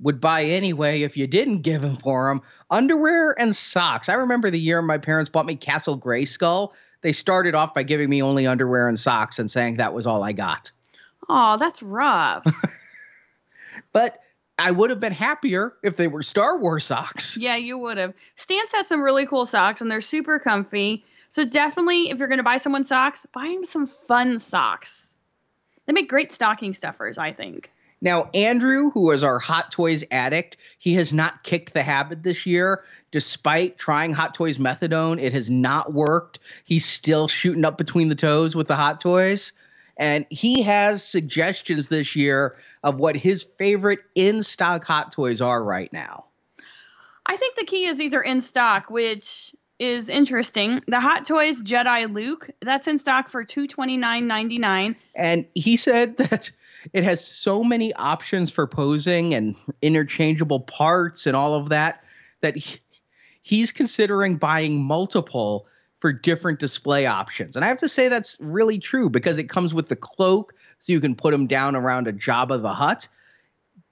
[0.00, 4.08] would buy anyway if you didn't give them for them, underwear and socks.
[4.08, 6.72] I remember the year my parents bought me Castle Grayskull.
[7.02, 10.22] They started off by giving me only underwear and socks and saying that was all
[10.22, 10.72] I got.
[11.28, 12.44] Oh, that's rough.
[13.92, 14.18] but
[14.60, 17.36] I would have been happier if they were Star Wars socks.
[17.36, 18.14] Yeah, you would have.
[18.36, 21.04] Stance has some really cool socks and they're super comfy.
[21.30, 25.14] So definitely, if you're going to buy someone socks, buy them some fun socks.
[25.86, 27.70] They make great stocking stuffers, I think.
[28.02, 32.46] Now, Andrew, who is our Hot Toys addict, he has not kicked the habit this
[32.46, 32.84] year.
[33.10, 36.38] Despite trying Hot Toys methadone, it has not worked.
[36.64, 39.52] He's still shooting up between the toes with the Hot Toys.
[39.96, 45.62] And he has suggestions this year of what his favorite in stock Hot Toys are
[45.62, 46.26] right now.
[47.26, 50.82] I think the key is these are in stock, which is interesting.
[50.86, 54.96] The Hot Toys Jedi Luke, that's in stock for two twenty nine ninety nine.
[55.14, 56.50] And he said that
[56.92, 62.02] it has so many options for posing and interchangeable parts and all of that
[62.40, 62.78] that he,
[63.42, 65.66] he's considering buying multiple
[66.00, 67.56] for different display options.
[67.56, 70.92] And I have to say that's really true because it comes with the cloak, so
[70.92, 73.06] you can put him down around a Jabba the Hutt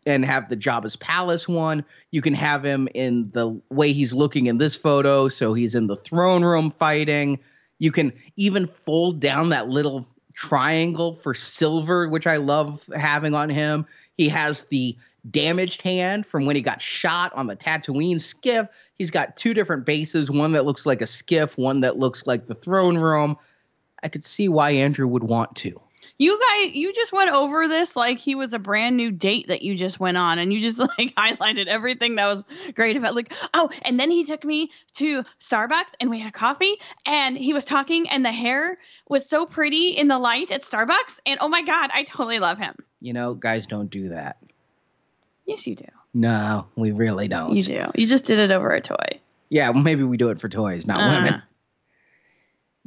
[0.07, 1.85] and have the Jabba's palace one.
[2.11, 5.87] You can have him in the way he's looking in this photo, so he's in
[5.87, 7.39] the throne room fighting.
[7.79, 13.51] You can even fold down that little triangle for silver, which I love having on
[13.51, 13.87] him.
[14.17, 14.97] He has the
[15.31, 18.67] damaged hand from when he got shot on the Tatooine skiff.
[18.95, 22.47] He's got two different bases, one that looks like a skiff, one that looks like
[22.47, 23.37] the throne room.
[24.03, 25.81] I could see why Andrew would want to.
[26.21, 29.63] You guys, you just went over this like he was a brand new date that
[29.63, 33.15] you just went on, and you just like highlighted everything that was great about.
[33.15, 36.75] Like, oh, and then he took me to Starbucks, and we had coffee,
[37.07, 38.79] and he was talking, and the hair
[39.09, 42.59] was so pretty in the light at Starbucks, and oh my god, I totally love
[42.59, 42.75] him.
[43.01, 44.39] You know, guys don't do that.
[45.47, 45.87] Yes, you do.
[46.13, 47.55] No, we really don't.
[47.55, 47.85] You do.
[47.95, 49.21] You just did it over a toy.
[49.51, 51.15] Yeah, well, maybe we do it for toys, not Uh.
[51.23, 51.43] women.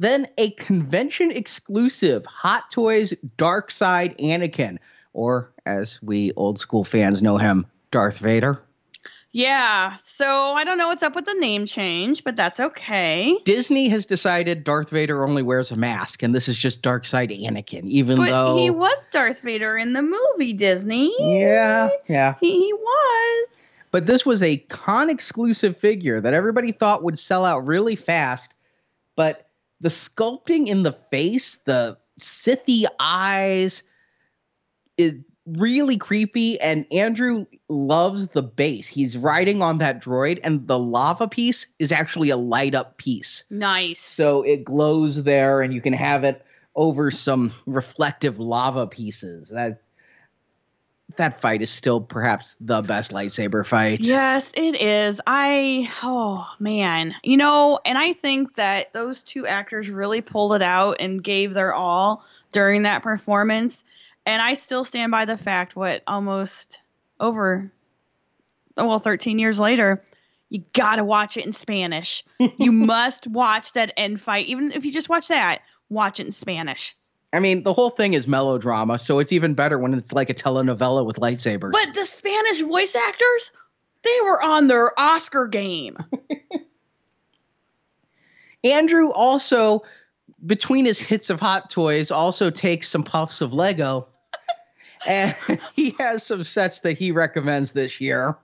[0.01, 4.79] Then a convention exclusive Hot Toys Dark Side Anakin,
[5.13, 8.63] or as we old school fans know him, Darth Vader.
[9.31, 9.97] Yeah.
[9.99, 13.37] So I don't know what's up with the name change, but that's okay.
[13.45, 17.29] Disney has decided Darth Vader only wears a mask, and this is just Dark Side
[17.29, 21.13] Anakin, even But though he was Darth Vader in the movie Disney.
[21.19, 22.33] Yeah, yeah.
[22.39, 23.89] He, he was.
[23.91, 28.55] But this was a con exclusive figure that everybody thought would sell out really fast.
[29.15, 29.47] But
[29.81, 33.83] the sculpting in the face, the Sithy eyes,
[34.97, 35.15] is
[35.45, 36.61] really creepy.
[36.61, 38.87] And Andrew loves the base.
[38.87, 43.43] He's riding on that droid, and the lava piece is actually a light up piece.
[43.49, 43.99] Nice.
[43.99, 49.49] So it glows there, and you can have it over some reflective lava pieces.
[49.49, 49.81] That
[51.17, 53.99] that fight is still perhaps the best lightsaber fight.
[54.01, 55.21] Yes, it is.
[55.25, 57.15] I oh man.
[57.23, 61.53] You know, and I think that those two actors really pulled it out and gave
[61.53, 63.83] their all during that performance.
[64.25, 66.79] And I still stand by the fact what almost
[67.19, 67.71] over
[68.77, 70.03] oh, well 13 years later,
[70.49, 72.23] you got to watch it in Spanish.
[72.57, 76.31] you must watch that end fight even if you just watch that, watch it in
[76.31, 76.95] Spanish.
[77.33, 80.33] I mean, the whole thing is melodrama, so it's even better when it's like a
[80.33, 81.71] telenovela with lightsabers.
[81.71, 83.51] But the Spanish voice actors,
[84.03, 85.97] they were on their Oscar game.
[88.63, 89.83] Andrew also,
[90.45, 94.07] between his hits of Hot Toys, also takes some puffs of Lego.
[95.07, 95.35] and
[95.73, 98.37] he has some sets that he recommends this year,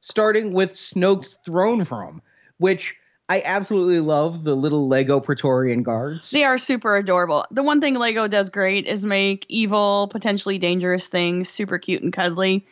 [0.00, 2.22] starting with Snoke's throne room,
[2.58, 2.94] which
[3.30, 6.32] I absolutely love the little Lego Praetorian guards.
[6.32, 7.46] They are super adorable.
[7.52, 12.12] The one thing Lego does great is make evil, potentially dangerous things super cute and
[12.12, 12.66] cuddly.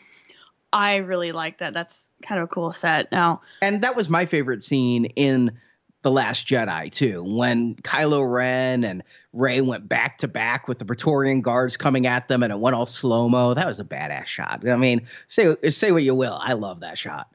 [0.72, 1.74] I really like that.
[1.74, 3.12] That's kind of a cool set.
[3.12, 5.60] Now, And that was my favorite scene in
[6.02, 10.84] The Last Jedi, too, when Kylo Ren and Rey went back to back with the
[10.84, 13.54] Praetorian guards coming at them and it went all slow mo.
[13.54, 14.68] That was a badass shot.
[14.68, 16.36] I mean, say say what you will.
[16.42, 17.28] I love that shot.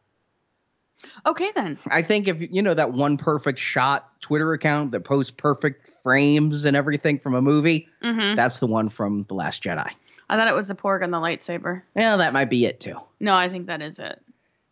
[1.26, 1.78] Okay then.
[1.90, 6.66] I think if you know that one perfect shot Twitter account that posts perfect frames
[6.66, 9.90] and everything from a movie, hmm that's the one from The Last Jedi.
[10.30, 11.84] I thought it was the porg on the lightsaber.
[11.96, 13.00] Yeah, that might be it too.
[13.20, 14.20] No, I think that is it.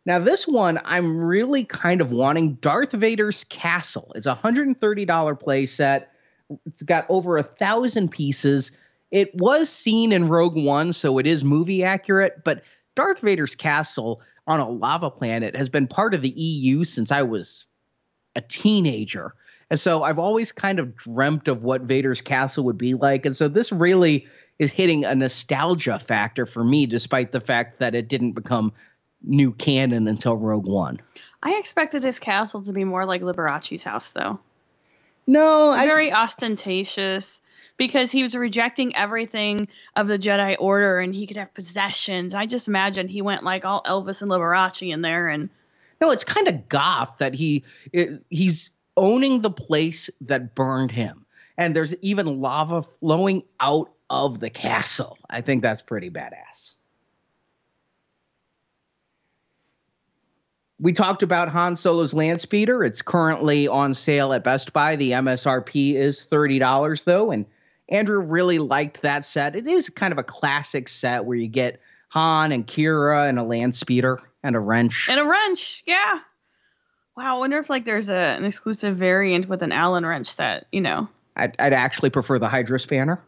[0.05, 4.11] Now, this one, I'm really kind of wanting Darth Vader's Castle.
[4.15, 6.05] It's a $130 playset.
[6.65, 8.71] It's got over a thousand pieces.
[9.11, 12.63] It was seen in Rogue One, so it is movie accurate, but
[12.95, 17.21] Darth Vader's Castle on a lava planet has been part of the EU since I
[17.23, 17.65] was
[18.35, 19.33] a teenager.
[19.69, 23.25] And so I've always kind of dreamt of what Vader's castle would be like.
[23.25, 24.27] And so this really
[24.59, 28.73] is hitting a nostalgia factor for me, despite the fact that it didn't become
[29.23, 30.99] new canon until Rogue One.
[31.43, 34.39] I expected his castle to be more like Liberace's house, though.
[35.25, 37.41] No, I, Very ostentatious
[37.77, 42.33] because he was rejecting everything of the Jedi Order and he could have possessions.
[42.33, 45.49] I just imagine he went like all Elvis and Liberace in there and
[46.01, 51.25] no, it's kind of goth that he it, he's owning the place that burned him,
[51.57, 55.17] and there's even lava flowing out of the castle.
[55.29, 56.73] I think that's pretty badass.
[60.81, 62.83] We talked about Han Solo's land speeder.
[62.83, 64.95] It's currently on sale at Best Buy.
[64.95, 67.45] The MSRP is $30 though, and
[67.87, 69.55] Andrew really liked that set.
[69.55, 73.43] It is kind of a classic set where you get Han and Qi'ra and a
[73.43, 75.07] land speeder and a wrench.
[75.09, 75.83] and a wrench.
[75.85, 76.19] Yeah.
[77.15, 80.65] Wow, I wonder if like there's a, an exclusive variant with an Allen wrench that
[80.71, 81.09] you know.
[81.35, 83.19] I'd, I'd actually prefer the Hydrospanner.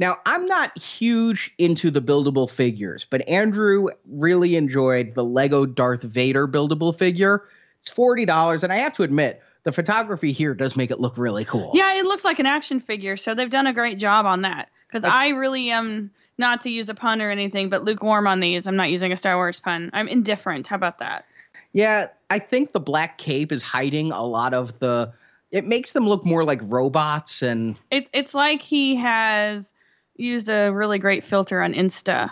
[0.00, 6.02] Now, I'm not huge into the buildable figures, but Andrew really enjoyed the Lego Darth
[6.02, 7.44] Vader buildable figure.
[7.80, 11.44] It's $40, and I have to admit, the photography here does make it look really
[11.44, 11.72] cool.
[11.74, 14.70] Yeah, it looks like an action figure, so they've done a great job on that.
[14.88, 18.66] Because I really am not to use a pun or anything, but lukewarm on these.
[18.66, 19.90] I'm not using a Star Wars pun.
[19.92, 20.66] I'm indifferent.
[20.66, 21.26] How about that?
[21.74, 25.12] Yeah, I think the black cape is hiding a lot of the.
[25.50, 29.74] It makes them look more like robots, and It's it's like he has
[30.20, 32.30] used a really great filter on Insta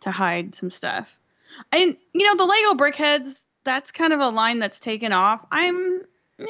[0.00, 1.16] to hide some stuff.
[1.72, 5.44] And you know, the Lego BrickHeadz, that's kind of a line that's taken off.
[5.50, 6.44] I'm eh,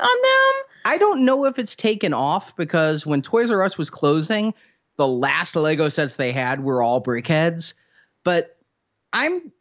[0.00, 0.62] on them.
[0.86, 4.54] I don't know if it's taken off because when Toys R Us was closing,
[4.96, 7.74] the last Lego sets they had were all BrickHeadz.
[8.22, 8.56] But
[9.12, 9.52] I'm,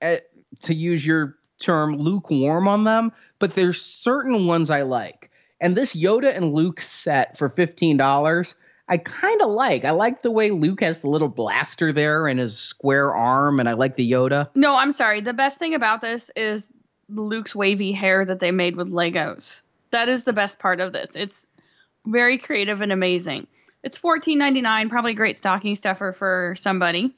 [0.00, 0.16] uh,
[0.62, 3.12] to use your term, lukewarm on them.
[3.38, 8.54] But there's certain ones I like, and this Yoda and Luke set for fifteen dollars.
[8.88, 9.84] I kind of like.
[9.84, 13.68] I like the way Luke has the little blaster there and his square arm, and
[13.68, 14.50] I like the Yoda.
[14.54, 15.20] No, I'm sorry.
[15.20, 16.68] The best thing about this is
[17.08, 19.62] Luke's wavy hair that they made with Legos.
[19.90, 21.14] That is the best part of this.
[21.14, 21.46] It's
[22.06, 23.46] very creative and amazing.
[23.82, 27.14] It's $14.99, probably a great stocking stuffer for somebody.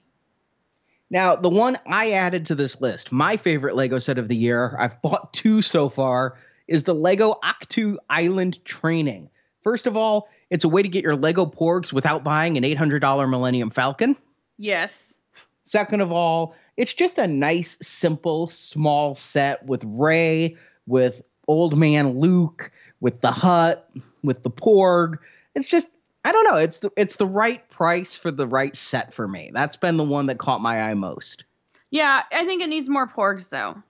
[1.11, 4.77] Now, the one I added to this list, my favorite Lego set of the year,
[4.79, 9.31] I've bought two so far, is the Lego Ahch-To Island Training.
[9.65, 13.29] First of all, it's a way to get your Lego Porgs without buying an $800
[13.31, 14.15] Millennium Falcon.
[14.59, 15.19] Yes.
[15.63, 20.57] Second of all, it's just a nice, simple, small set with Rey,
[20.87, 23.91] with Old Man Luke, with the Hut,
[24.23, 25.17] with the Porg.
[25.55, 25.89] It's just
[26.27, 26.57] I don't know.
[26.57, 29.51] It's the it's the right price for the right set for me.
[29.53, 31.45] That's been the one that caught my eye most.
[31.91, 33.83] Yeah, I think it needs more porgs though.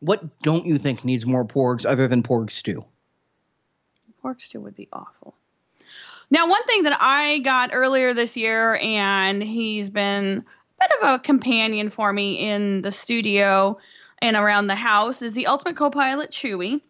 [0.00, 2.84] What don't you think needs more porgs other than porg stew?
[4.26, 5.36] Pork stew would be awful.
[6.32, 11.14] Now, one thing that I got earlier this year, and he's been a bit of
[11.14, 13.78] a companion for me in the studio
[14.20, 16.80] and around the house, is the Ultimate Co-Pilot Chewie.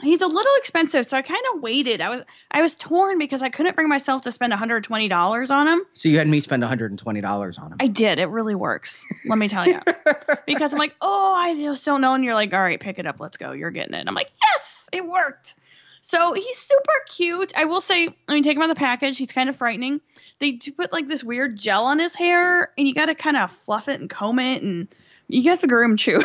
[0.00, 2.00] He's a little expensive, so I kind of waited.
[2.00, 5.82] I was I was torn because I couldn't bring myself to spend $120 on him.
[5.94, 7.78] So you had me spend $120 on him.
[7.80, 8.20] I did.
[8.20, 9.04] It really works.
[9.26, 9.80] Let me tell you.
[10.46, 12.14] because I'm like, oh, I just don't know.
[12.14, 13.18] And you're like, all right, pick it up.
[13.18, 13.50] Let's go.
[13.50, 14.06] You're getting it.
[14.06, 15.56] I'm like, yes, it worked.
[16.00, 17.52] So he's super cute.
[17.56, 19.18] I will say, I mean, take him out of the package.
[19.18, 20.00] He's kind of frightening.
[20.38, 23.36] They do put like this weird gel on his hair, and you got to kind
[23.36, 24.88] of fluff it and comb it, and
[25.28, 26.20] you got to groom chew,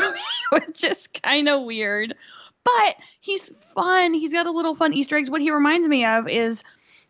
[0.52, 2.16] which is kind of weird.
[2.64, 4.14] But he's fun.
[4.14, 5.30] He's got a little fun Easter eggs.
[5.30, 6.64] What he reminds me of is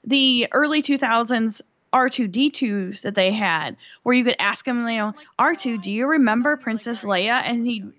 [0.04, 1.62] the early 2000s
[1.94, 6.58] R2D2s that they had, where you could ask him, you know, R2, do you remember
[6.58, 7.42] Princess Leia?
[7.46, 7.94] And he'd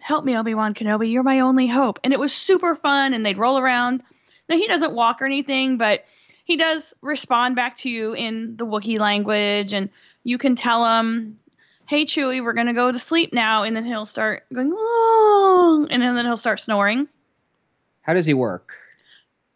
[0.00, 2.00] help me, Obi Wan Kenobi, you're my only hope.
[2.04, 4.02] And it was super fun, and they'd roll around.
[4.48, 6.04] Now, he doesn't walk or anything, but
[6.44, 9.90] he does respond back to you in the Wookiee language, and
[10.22, 11.36] you can tell him,
[11.86, 13.62] hey, Chewie, we're going to go to sleep now.
[13.62, 17.08] And then he'll start going, oh, and then he'll start snoring.
[18.02, 18.74] How does he work?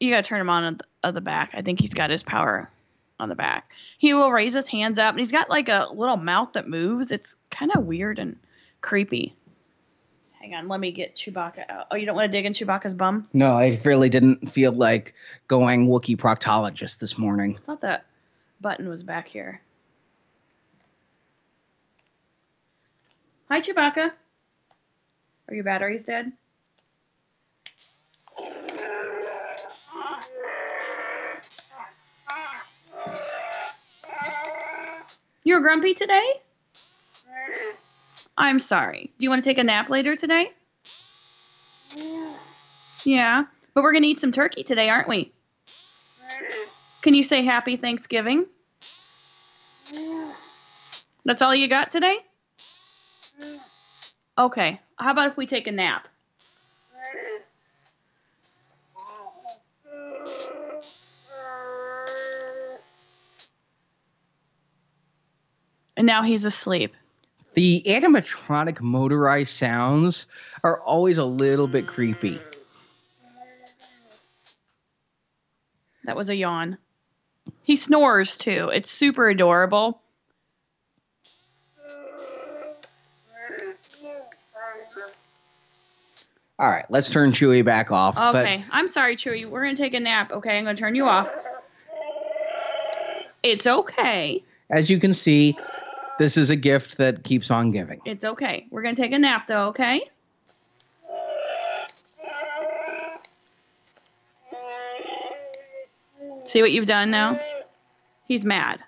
[0.01, 1.51] You got to turn him on at the, at the back.
[1.55, 2.71] I think he's got his power
[3.19, 3.71] on the back.
[3.99, 7.13] He will raise his hands up, and he's got like a little mouth that moves.
[7.13, 8.37] It's kind of weird and
[8.81, 9.37] creepy.
[10.41, 11.89] Hang on, let me get Chewbacca out.
[11.91, 13.29] Oh, you don't want to dig in Chewbacca's bum?
[13.35, 15.15] No, I really didn't feel like
[15.49, 17.59] going Wookiee proctologist this morning.
[17.59, 18.07] I thought that
[18.59, 19.61] button was back here.
[23.51, 24.13] Hi, Chewbacca.
[25.49, 26.33] Are your batteries dead?
[35.45, 36.41] You're grumpy today?
[38.37, 39.13] I'm sorry.
[39.19, 40.51] Do you want to take a nap later today?
[41.97, 42.35] Yeah.
[43.05, 43.45] Yeah.
[43.75, 45.33] But we're going to eat some turkey today, aren't we?
[47.03, 48.47] Can you say happy Thanksgiving?
[51.25, 52.17] That's all you got today?
[54.39, 54.81] Okay.
[54.97, 56.09] How about if we take a nap?
[65.97, 66.95] And now he's asleep.
[67.55, 70.27] The animatronic motorized sounds
[70.63, 72.41] are always a little bit creepy.
[76.05, 76.79] That was a yawn.
[77.63, 78.71] He snores too.
[78.73, 80.01] It's super adorable.
[86.59, 88.19] All right, let's turn Chewie back off.
[88.19, 88.63] Okay.
[88.71, 89.49] I'm sorry, Chewie.
[89.49, 90.31] We're going to take a nap.
[90.31, 90.59] Okay.
[90.59, 91.33] I'm going to turn you off.
[93.43, 94.45] It's okay.
[94.69, 95.57] as you can see,
[96.21, 97.99] this is a gift that keeps on giving.
[98.05, 98.67] It's okay.
[98.71, 100.03] We're going to take a nap though, okay?
[106.45, 107.41] See what you've done now?
[108.29, 108.81] He's mad.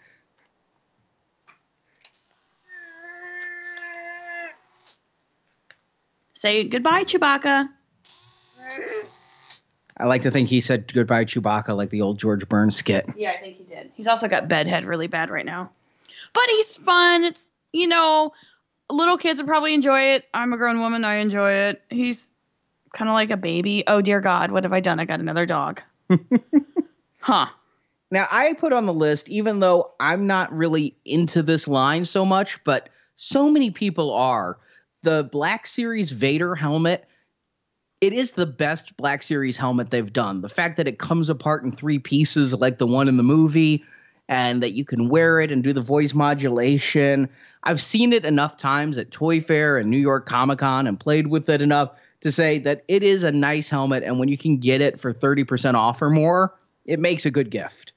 [6.34, 7.66] Say goodbye, Chewbacca.
[9.96, 13.06] I like to think he said goodbye Chewbacca like the old George Burns skit.
[13.16, 13.90] Yeah, I think he did.
[13.94, 15.70] He's also got bedhead really bad right now.
[16.32, 17.24] But he's fun.
[17.24, 18.32] It's you know,
[18.90, 20.24] little kids would probably enjoy it.
[20.34, 21.82] I'm a grown woman, I enjoy it.
[21.90, 22.30] He's
[22.94, 23.84] kind of like a baby.
[23.86, 25.00] Oh dear God, what have I done?
[25.00, 25.80] I got another dog.
[27.20, 27.46] huh.
[28.10, 32.26] Now, I put on the list, even though I'm not really into this line so
[32.26, 34.58] much, but so many people are.
[35.02, 37.08] The Black Series Vader helmet,
[38.02, 40.42] it is the best Black Series helmet they've done.
[40.42, 43.82] The fact that it comes apart in three pieces, like the one in the movie,
[44.32, 47.28] and that you can wear it and do the voice modulation.
[47.64, 51.26] I've seen it enough times at Toy Fair and New York Comic Con and played
[51.26, 51.90] with it enough
[52.22, 54.02] to say that it is a nice helmet.
[54.04, 57.50] And when you can get it for 30% off or more, it makes a good
[57.50, 57.92] gift.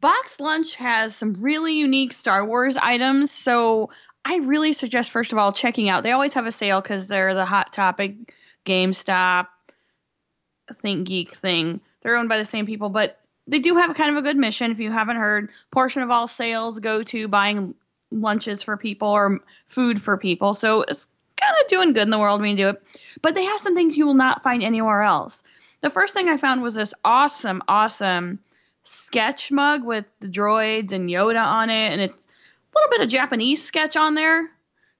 [0.00, 3.90] Box Lunch has some really unique Star Wars items, so
[4.24, 6.02] I really suggest first of all checking out.
[6.02, 8.34] They always have a sale because they're the hot topic
[8.66, 9.46] GameStop
[10.74, 11.80] Think Geek thing.
[12.02, 14.70] They're owned by the same people, but they do have kind of a good mission.
[14.70, 17.74] If you haven't heard, portion of all sales go to buying
[18.10, 20.54] lunches for people or food for people.
[20.54, 21.08] So it's
[21.40, 22.82] kind of doing good in the world when you do it.
[23.20, 25.42] But they have some things you will not find anywhere else.
[25.80, 28.38] The first thing I found was this awesome, awesome
[28.84, 33.08] sketch mug with the droids and Yoda on it, and it's a little bit of
[33.08, 34.48] Japanese sketch on there.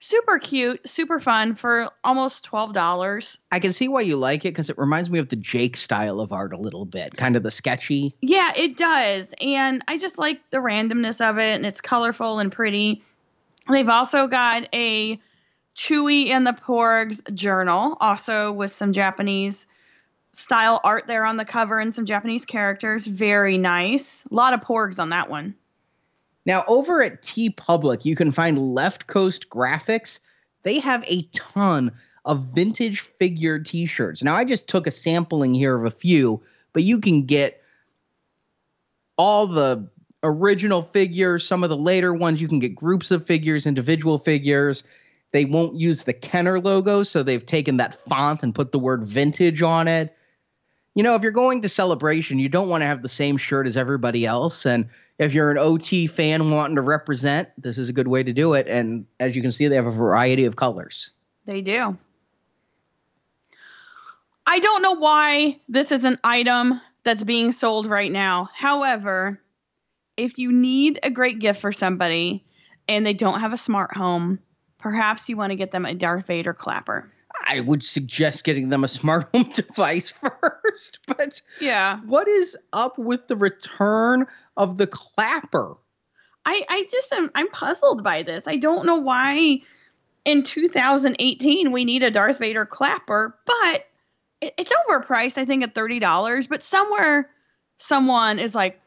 [0.05, 3.38] Super cute, super fun for almost twelve dollars.
[3.53, 6.18] I can see why you like it because it reminds me of the Jake style
[6.18, 8.12] of art a little bit, kind of the sketchy.
[8.20, 12.50] Yeah, it does, and I just like the randomness of it, and it's colorful and
[12.50, 13.05] pretty.
[13.70, 15.20] They've also got a
[15.76, 19.68] Chewie and the Porgs journal, also with some Japanese
[20.32, 23.07] style art there on the cover and some Japanese characters.
[23.07, 24.26] Very nice.
[24.28, 25.55] A lot of Porgs on that one.
[26.45, 30.18] Now, over at TeePublic, you can find Left Coast Graphics.
[30.64, 31.93] They have a ton
[32.24, 34.22] of vintage figure t shirts.
[34.22, 37.62] Now, I just took a sampling here of a few, but you can get
[39.16, 39.88] all the
[40.24, 42.40] original figures, some of the later ones.
[42.40, 44.84] You can get groups of figures, individual figures.
[45.32, 49.05] They won't use the Kenner logo, so they've taken that font and put the word
[49.05, 50.14] vintage on it.
[50.95, 53.66] You know, if you're going to celebration, you don't want to have the same shirt
[53.66, 54.66] as everybody else.
[54.66, 58.32] And if you're an OT fan wanting to represent, this is a good way to
[58.32, 58.66] do it.
[58.68, 61.10] And as you can see, they have a variety of colors.
[61.46, 61.96] They do.
[64.46, 68.48] I don't know why this is an item that's being sold right now.
[68.52, 69.40] However,
[70.16, 72.44] if you need a great gift for somebody
[72.88, 74.40] and they don't have a smart home,
[74.78, 77.10] perhaps you want to get them a Darth Vader clapper.
[77.47, 81.01] I would suggest getting them a smart home device first.
[81.07, 82.01] But Yeah.
[82.01, 84.26] what is up with the return
[84.57, 85.76] of the clapper?
[86.45, 88.49] I, I just am I'm puzzled by this.
[88.49, 89.59] I don't know why
[90.24, 93.84] in 2018 we need a Darth Vader clapper, but
[94.40, 96.49] it, it's overpriced, I think, at $30.
[96.49, 97.30] But somewhere
[97.78, 98.80] someone is like,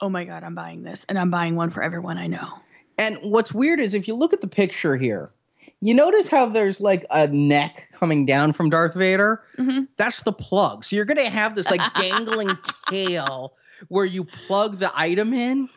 [0.00, 2.48] oh my God, I'm buying this, and I'm buying one for everyone I know.
[2.96, 5.30] And what's weird is if you look at the picture here,
[5.80, 9.42] You notice how there's like a neck coming down from Darth Vader?
[9.56, 10.84] hmm That's the plug.
[10.84, 12.58] So you're going to have this like dangling
[12.88, 13.54] tail
[13.88, 15.68] where you plug the item in.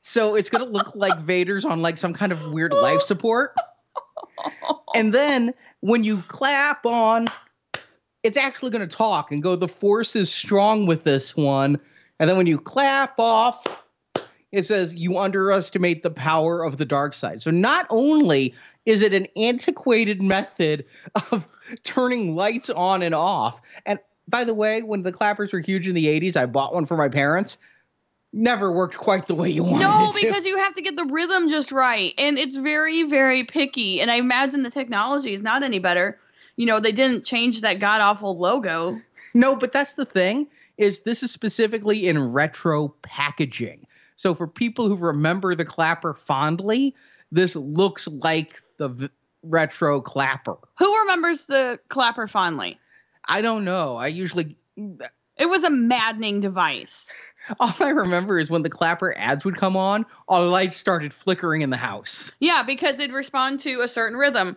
[0.00, 3.54] So it's going to look like Vader's on like some kind of weird life support.
[4.94, 7.26] And then when you clap on,
[8.22, 11.78] it's actually going to talk and go, the force is strong with this one.
[12.18, 13.83] And then when you clap off,
[14.54, 17.42] it says you underestimate the power of the dark side.
[17.42, 18.54] So not only
[18.86, 20.86] is it an antiquated method
[21.30, 21.48] of
[21.82, 23.98] turning lights on and off, and
[24.28, 26.96] by the way, when the clappers were huge in the 80s, I bought one for
[26.96, 27.58] my parents.
[28.32, 30.26] Never worked quite the way you wanted No, it to.
[30.26, 32.14] No, because you have to get the rhythm just right.
[32.18, 34.00] And it's very, very picky.
[34.00, 36.18] And I imagine the technology is not any better.
[36.56, 39.00] You know, they didn't change that god awful logo.
[39.34, 40.48] No, but that's the thing
[40.78, 43.86] is this is specifically in retro packaging.
[44.16, 46.94] So for people who remember the clapper fondly,
[47.32, 49.08] this looks like the v-
[49.42, 50.56] retro clapper.
[50.78, 52.78] Who remembers the clapper fondly?
[53.24, 53.96] I don't know.
[53.96, 57.10] I usually It was a maddening device.
[57.60, 61.12] all I remember is when the clapper ads would come on, all the lights started
[61.12, 62.30] flickering in the house.
[62.40, 64.56] Yeah, because it'd respond to a certain rhythm.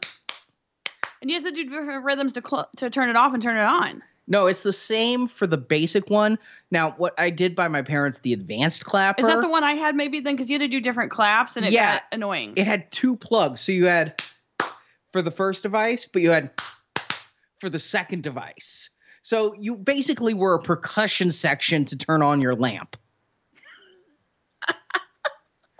[1.21, 3.57] And you have to do different rhythms to cl- to turn it off and turn
[3.57, 4.03] it on.
[4.27, 6.37] No, it's the same for the basic one.
[6.69, 9.73] Now, what I did buy my parents, the advanced clapper, Is that the one I
[9.73, 10.35] had maybe then?
[10.35, 11.95] Because you had to do different claps and it Yeah.
[11.95, 12.53] got annoying.
[12.57, 13.61] it had two plugs.
[13.61, 14.21] So you had
[15.13, 16.51] for the first device, but you had
[17.59, 18.89] for the second device.
[19.21, 22.97] So you basically were a percussion section to turn on your lamp.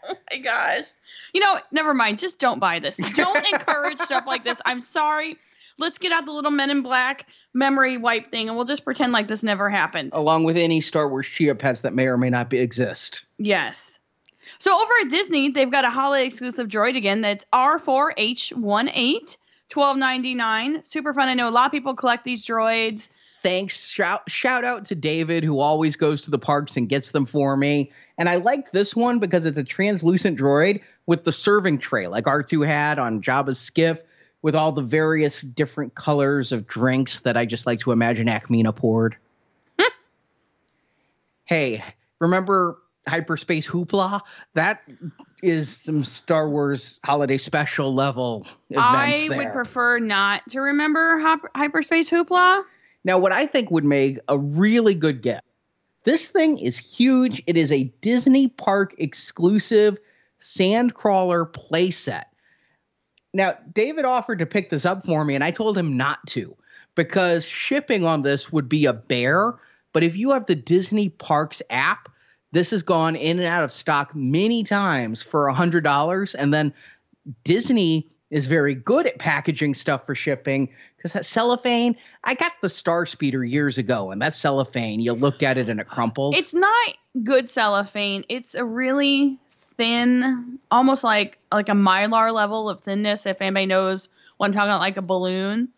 [0.08, 0.86] oh my gosh.
[1.34, 2.20] You know, never mind.
[2.20, 2.98] Just don't buy this.
[2.98, 4.62] Don't encourage stuff like this.
[4.66, 5.38] I'm sorry.
[5.78, 7.28] Let's get out the little Men in Black
[7.58, 10.12] memory wipe thing and we'll just pretend like this never happened.
[10.14, 13.26] Along with any Star Wars Chia pets that may or may not be, exist.
[13.38, 14.00] Yes.
[14.60, 19.38] So over at Disney, they've got a holiday exclusive droid again that's R4H18,
[19.70, 20.86] 12.99.
[20.86, 21.28] Super fun.
[21.28, 23.10] I know a lot of people collect these droids.
[23.44, 23.92] Thanks.
[23.92, 27.56] Shout shout out to David who always goes to the parks and gets them for
[27.56, 27.92] me.
[28.18, 32.26] And I like this one because it's a translucent droid with the serving tray like
[32.26, 34.02] R2 had on Jabba's skiff
[34.42, 38.76] with all the various different colors of drinks that I just like to imagine Akmina
[38.76, 39.18] poured.
[41.46, 41.84] hey,
[42.20, 42.78] remember
[43.08, 44.22] hyperspace hoopla?
[44.54, 44.82] That
[45.42, 49.38] is some Star Wars holiday special level events I there.
[49.38, 52.64] would prefer not to remember hop- hyperspace hoopla.
[53.04, 55.44] Now, what I think would make a really good gift.
[56.04, 57.42] This thing is huge.
[57.48, 59.98] It is a Disney Park exclusive
[60.42, 62.26] Sandcrawler playset.
[63.34, 66.56] Now, David offered to pick this up for me, and I told him not to
[66.96, 69.54] because shipping on this would be a bear.
[69.94, 72.10] But if you have the Disney Parks app,
[72.52, 76.36] this has gone in and out of stock many times for $100.
[76.38, 76.74] And then
[77.44, 82.70] Disney is very good at packaging stuff for shipping because that cellophane, I got the
[82.70, 86.36] Star Speeder years ago, and that cellophane, you looked at it and it crumpled.
[86.36, 88.26] It's not good cellophane.
[88.28, 89.40] It's a really
[89.78, 93.26] thin, almost like like a mylar level of thinness.
[93.26, 95.70] If anybody knows what I'm talking about, like a balloon,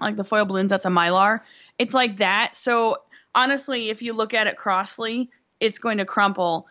[0.00, 1.40] like the foil balloons, that's a mylar.
[1.78, 2.54] It's like that.
[2.54, 2.98] So
[3.34, 5.30] honestly, if you look at it crossly,
[5.60, 6.66] it's going to crumple.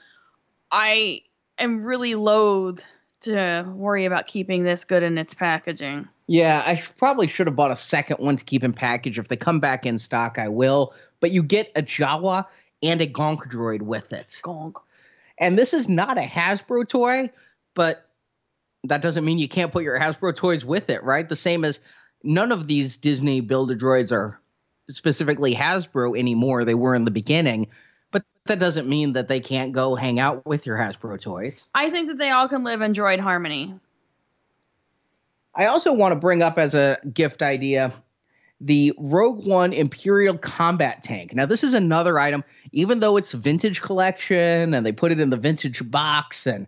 [0.72, 1.22] I
[1.58, 2.84] am really loath
[3.22, 6.10] to worry about keeping this good in its packaging.
[6.28, 9.18] yeah, I probably should have bought a second one to keep in package.
[9.18, 10.94] If they come back in stock, I will.
[11.22, 12.48] But you get a Jawa
[12.82, 14.42] and a Gonk droid with it.
[14.44, 14.76] Gonk.
[15.38, 17.30] And this is not a Hasbro toy,
[17.74, 18.08] but
[18.86, 21.28] that doesn't mean you can't put your Hasbro toys with it, right?
[21.28, 21.80] The same as
[22.24, 24.40] none of these Disney build a droids are
[24.90, 26.66] specifically Hasbro anymore.
[26.66, 27.70] They were in the beginning,
[28.12, 31.64] but that doesn't mean that they can't go hang out with your Hasbro toys.
[31.74, 33.80] I think that they all can live in droid harmony.
[35.56, 37.94] I also want to bring up as a gift idea
[38.66, 41.34] the Rogue One Imperial Combat Tank.
[41.34, 45.30] Now, this is another item, even though it's vintage collection and they put it in
[45.30, 46.48] the vintage box.
[46.48, 46.68] And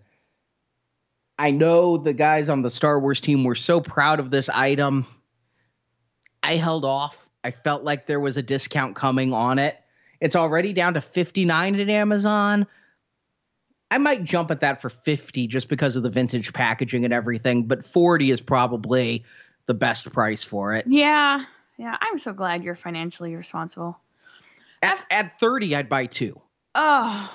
[1.40, 5.08] I know the guys on the Star Wars team were so proud of this item.
[6.44, 7.30] I held off.
[7.44, 9.78] I felt like there was a discount coming on it.
[10.20, 12.68] It's already down to 59 at Amazon.
[13.90, 17.68] I might jump at that for 50 just because of the vintage packaging and everything,
[17.68, 19.24] but 40 is probably
[19.68, 20.86] the best price for it.
[20.88, 21.46] Yeah,
[21.78, 21.98] yeah.
[22.00, 24.00] I'm so glad you're financially responsible.
[24.82, 26.40] At, at 30, I'd buy two.
[26.76, 27.32] Oh,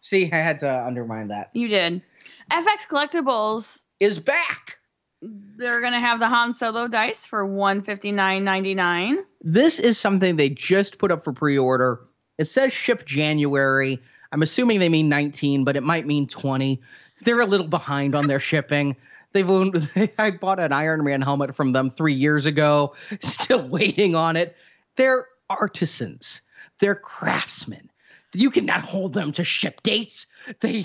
[0.00, 1.50] See, I had to undermine that.
[1.54, 2.02] you did.
[2.50, 3.84] FX Collectibles.
[4.00, 4.78] Is back.
[5.20, 9.18] They're gonna have the Han Solo dice for one fifty nine ninety nine.
[9.40, 12.00] This is something they just put up for pre order.
[12.38, 14.00] It says ship January.
[14.30, 16.80] I'm assuming they mean 19, but it might mean 20.
[17.22, 18.94] They're a little behind on their shipping.
[19.32, 19.76] They won't.
[20.18, 22.94] I bought an Iron Man helmet from them three years ago.
[23.20, 24.56] Still waiting on it.
[24.96, 26.42] They're artisans.
[26.80, 27.90] They're craftsmen.
[28.34, 30.26] You cannot hold them to ship dates.
[30.60, 30.84] They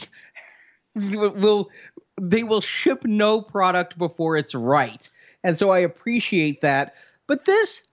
[0.96, 1.70] will.
[2.22, 5.10] They will ship no product before it's right.
[5.44, 6.96] And so I appreciate that.
[7.28, 7.84] But this,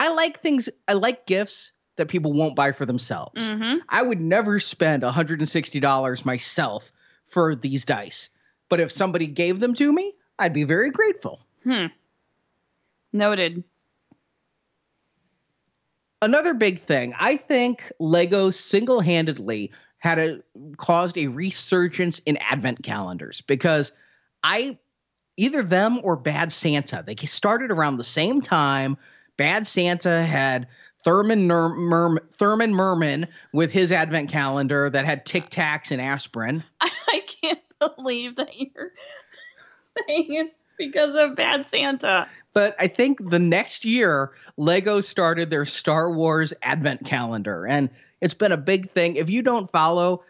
[0.00, 0.68] I like things.
[0.88, 3.48] I like gifts that people won't buy for themselves.
[3.48, 3.78] Mm-hmm.
[3.88, 6.92] I would never spend $160 myself
[7.26, 8.30] for these dice.
[8.68, 11.40] But if somebody gave them to me, I'd be very grateful.
[11.64, 11.86] Hmm.
[13.12, 13.64] Noted.
[16.20, 20.42] Another big thing, I think Lego single-handedly had a
[20.76, 23.92] caused a resurgence in advent calendars because
[24.42, 24.78] I
[25.36, 28.96] either them or Bad Santa, they started around the same time.
[29.36, 30.66] Bad Santa had
[31.04, 36.64] Thurman Ner- Thurman Merman with his advent calendar that had Tic Tacs and aspirin.
[36.80, 37.17] I, I can't
[37.96, 38.92] believe that you're
[40.08, 42.28] saying it's because of Bad Santa.
[42.52, 48.34] But I think the next year, Lego started their Star Wars advent calendar, and it's
[48.34, 49.16] been a big thing.
[49.16, 50.24] If you don't follow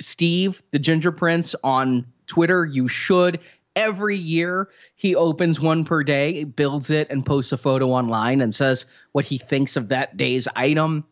[0.00, 3.40] Steve, the Ginger Prince, on Twitter, you should.
[3.76, 8.54] Every year, he opens one per day, builds it, and posts a photo online and
[8.54, 11.04] says what he thinks of that day's item.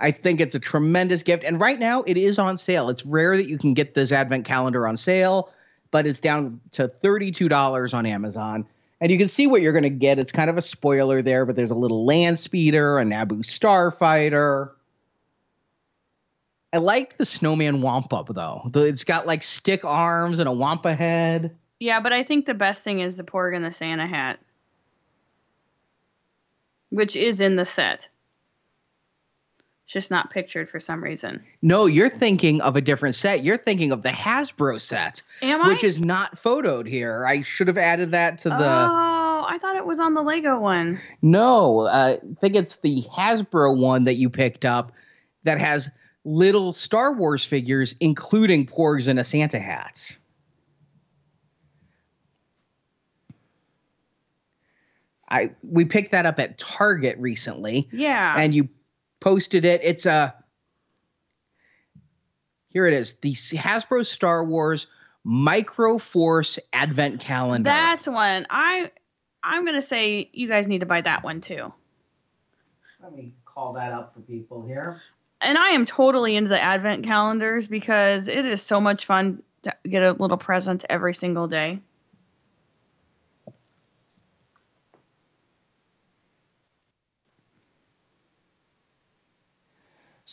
[0.00, 1.44] I think it's a tremendous gift.
[1.44, 2.88] And right now, it is on sale.
[2.88, 5.52] It's rare that you can get this advent calendar on sale,
[5.90, 8.66] but it's down to $32 on Amazon.
[9.00, 10.18] And you can see what you're going to get.
[10.18, 14.70] It's kind of a spoiler there, but there's a little land speeder, a Naboo starfighter.
[16.72, 18.62] I like the snowman Wampa though.
[18.74, 21.56] It's got like stick arms and a Wampa head.
[21.78, 24.40] Yeah, but I think the best thing is the Porg and the Santa hat,
[26.90, 28.08] which is in the set.
[29.84, 31.42] It's just not pictured for some reason.
[31.60, 33.44] No, you're thinking of a different set.
[33.44, 35.68] You're thinking of the Hasbro set, Am I?
[35.68, 37.26] which is not photoed here.
[37.26, 38.56] I should have added that to the.
[38.56, 41.00] Oh, I thought it was on the Lego one.
[41.20, 44.92] No, uh, I think it's the Hasbro one that you picked up
[45.42, 45.90] that has
[46.24, 50.16] little Star Wars figures, including Porgs and a Santa hat.
[55.28, 58.36] I we picked that up at Target recently, Yeah.
[58.38, 58.68] and you
[59.24, 59.82] posted it.
[59.82, 60.34] It's a
[62.68, 64.86] here it is, the Hasbro Star Wars
[65.24, 67.70] Micro Force Advent Calendar.
[67.70, 68.46] That's one.
[68.50, 68.90] I
[69.42, 71.72] I'm gonna say you guys need to buy that one too.
[73.02, 75.00] Let me call that up for people here.
[75.40, 79.74] And I am totally into the advent calendars because it is so much fun to
[79.88, 81.80] get a little present every single day.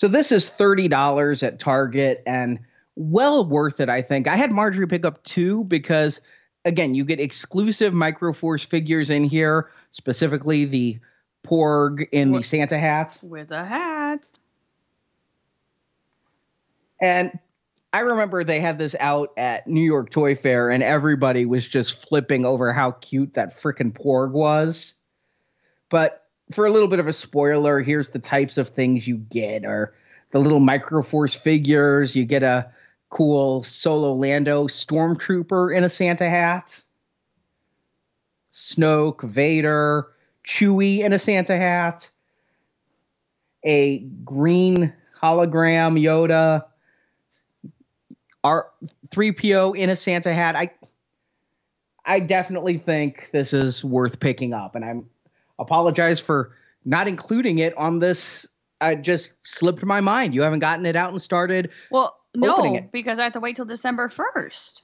[0.01, 2.57] So this is thirty dollars at Target and
[2.95, 3.87] well worth it.
[3.87, 6.21] I think I had Marjorie pick up two because
[6.65, 10.97] again, you get exclusive Microforce figures in here, specifically the
[11.43, 13.15] Porg in the Santa hat.
[13.21, 14.27] With a hat.
[16.99, 17.37] And
[17.93, 22.09] I remember they had this out at New York Toy Fair, and everybody was just
[22.09, 24.95] flipping over how cute that freaking Porg was.
[25.89, 26.20] But
[26.51, 29.93] for a little bit of a spoiler, here's the types of things you get: are
[30.31, 32.15] the little Microforce figures.
[32.15, 32.71] You get a
[33.09, 36.81] cool Solo Lando stormtrooper in a Santa hat.
[38.53, 40.07] Snoke, Vader,
[40.47, 42.09] Chewie in a Santa hat.
[43.63, 46.65] A green hologram Yoda.
[48.43, 48.71] R
[49.11, 50.55] three PO in a Santa hat.
[50.55, 50.71] I
[52.03, 55.05] I definitely think this is worth picking up, and I'm
[55.61, 58.47] apologize for not including it on this.
[58.79, 60.33] I just slipped my mind.
[60.33, 61.69] You haven't gotten it out and started.
[61.91, 64.83] Well, no, because I have to wait till December first.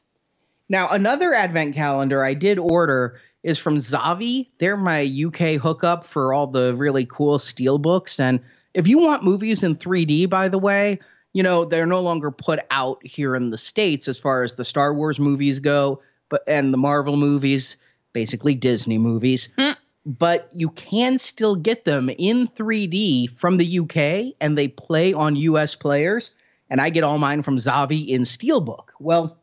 [0.69, 4.47] Now, another advent calendar I did order is from Zavvi.
[4.59, 8.19] They're my UK hookup for all the really cool steel books.
[8.19, 8.41] And
[8.73, 10.99] if you want movies in 3D, by the way,
[11.33, 14.65] you know, they're no longer put out here in the States as far as the
[14.65, 17.77] Star Wars movies go, but and the Marvel movies,
[18.11, 19.49] basically Disney movies.
[19.57, 19.71] Hmm.
[20.07, 25.35] But you can still get them in 3D from the UK and they play on
[25.35, 26.31] US players.
[26.69, 28.89] And I get all mine from Zavvi in Steelbook.
[28.99, 29.37] Well,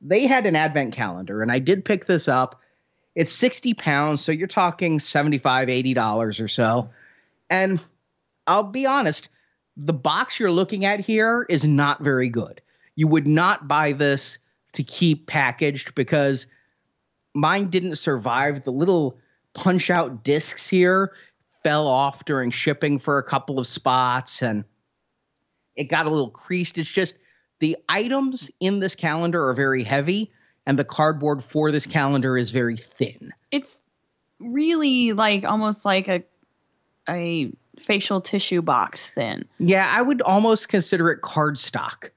[0.00, 2.60] they had an advent calendar and i did pick this up
[3.14, 6.90] it's 60 pounds so you're talking 75 80 dollars or so
[7.50, 7.82] and
[8.46, 9.28] i'll be honest
[9.76, 12.60] the box you're looking at here is not very good
[12.94, 14.38] you would not buy this
[14.72, 16.46] to keep packaged because
[17.34, 19.18] mine didn't survive the little
[19.54, 21.12] punch out discs here
[21.62, 24.64] fell off during shipping for a couple of spots and
[25.74, 27.18] it got a little creased it's just
[27.58, 30.30] the items in this calendar are very heavy
[30.68, 33.32] and the cardboard for this calendar is very thin.
[33.50, 33.80] It's
[34.38, 36.22] really like almost like a
[37.08, 39.46] a facial tissue box thin.
[39.58, 42.10] Yeah, I would almost consider it cardstock.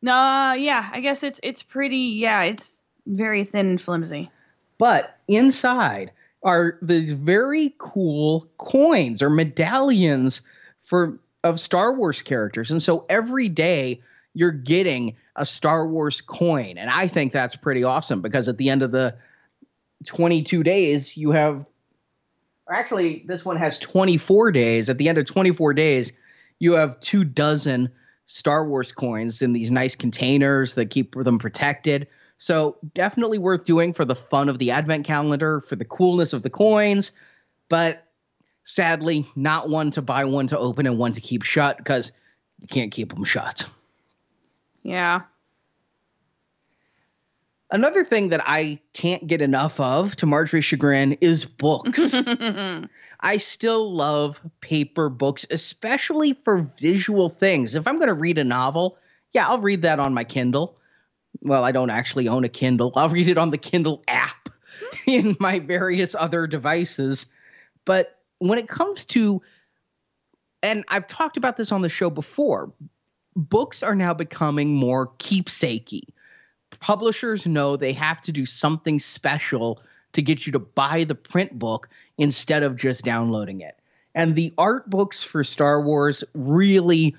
[0.00, 2.18] No, yeah, I guess it's it's pretty.
[2.20, 4.30] Yeah, it's very thin and flimsy.
[4.78, 6.12] But inside
[6.46, 10.40] are these very cool coins or medallions
[10.84, 14.00] for of Star Wars characters, and so every day
[14.32, 18.70] you're getting a Star Wars coin, and I think that's pretty awesome because at the
[18.70, 19.16] end of the
[20.06, 21.66] 22 days you have
[22.70, 24.88] actually this one has 24 days.
[24.88, 26.12] At the end of 24 days
[26.58, 27.90] you have two dozen
[28.26, 32.06] star wars coins in these nice containers that keep them protected
[32.38, 36.42] so definitely worth doing for the fun of the advent calendar for the coolness of
[36.42, 37.12] the coins
[37.68, 38.04] but
[38.64, 42.12] sadly not one to buy one to open and one to keep shut because
[42.60, 43.66] you can't keep them shut
[44.82, 45.22] Yeah.
[47.70, 52.20] another thing that i can't get enough of to marjorie's chagrin is books
[53.18, 57.74] I still love paper books, especially for visual things.
[57.74, 58.98] If I'm going to read a novel,
[59.32, 60.76] yeah, I'll read that on my Kindle.
[61.40, 62.92] Well, I don't actually own a Kindle.
[62.96, 64.48] I'll read it on the Kindle app
[65.06, 67.26] in my various other devices.
[67.84, 69.42] But when it comes to,
[70.62, 72.72] and I've talked about this on the show before,
[73.34, 76.02] books are now becoming more keepsakey.
[76.80, 79.80] Publishers know they have to do something special
[80.12, 83.78] to get you to buy the print book instead of just downloading it.
[84.14, 87.14] And the art books for Star Wars really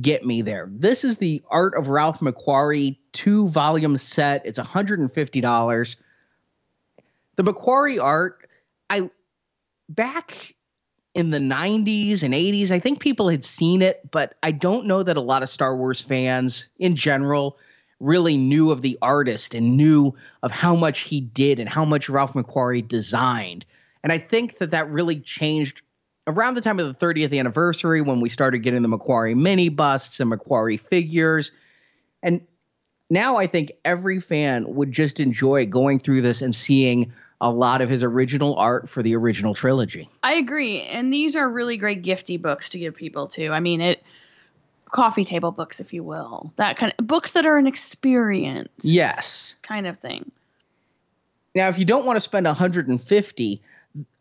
[0.00, 0.68] get me there.
[0.70, 4.46] This is the Art of Ralph McQuarrie two volume set.
[4.46, 5.96] It's $150.
[7.36, 8.48] The McQuarrie art,
[8.88, 9.10] I
[9.88, 10.54] back
[11.14, 15.02] in the 90s and 80s, I think people had seen it, but I don't know
[15.02, 17.58] that a lot of Star Wars fans in general
[18.00, 22.08] really knew of the artist and knew of how much he did and how much
[22.08, 23.66] Ralph McQuarrie designed.
[24.02, 25.82] And I think that that really changed
[26.26, 30.20] around the time of the 30th anniversary when we started getting the McQuarrie mini busts
[30.20, 31.52] and McQuarrie figures.
[32.22, 32.46] And
[33.10, 37.80] now I think every fan would just enjoy going through this and seeing a lot
[37.80, 40.08] of his original art for the original trilogy.
[40.22, 43.50] I agree, and these are really great gifty books to give people too.
[43.50, 44.02] I mean, it
[44.92, 49.56] coffee table books, if you will, that kind of books that are an experience, Yes.
[49.62, 50.30] kind of thing.
[51.54, 53.62] Now, if you don't want to spend 150,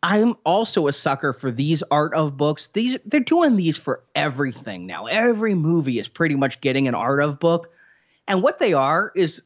[0.03, 2.67] I'm also a sucker for these art of books.
[2.67, 5.05] These they're doing these for everything now.
[5.05, 7.71] Every movie is pretty much getting an art of book.
[8.27, 9.43] And what they are is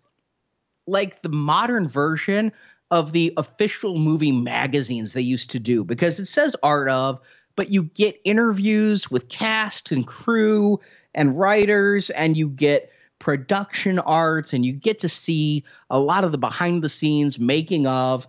[0.88, 2.52] like the modern version
[2.92, 7.20] of the official movie magazines they used to do because it says art of,
[7.56, 10.80] but you get interviews with cast and crew
[11.14, 16.32] and writers and you get production arts and you get to see a lot of
[16.32, 18.28] the behind the scenes making of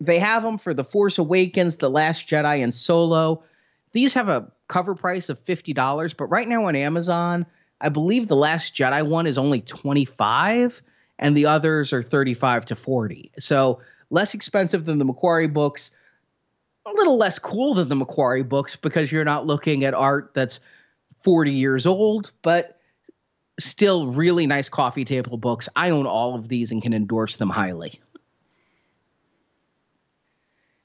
[0.00, 3.42] they have them for the force awakens the last jedi and solo
[3.92, 7.46] these have a cover price of $50 but right now on amazon
[7.80, 10.82] i believe the last jedi one is only 25
[11.18, 13.80] and the others are 35 to 40 so
[14.10, 15.90] less expensive than the McQuarrie books
[16.86, 20.60] a little less cool than the McQuarrie books because you're not looking at art that's
[21.22, 22.78] 40 years old but
[23.58, 25.68] still really nice coffee table books.
[25.76, 28.00] I own all of these and can endorse them highly.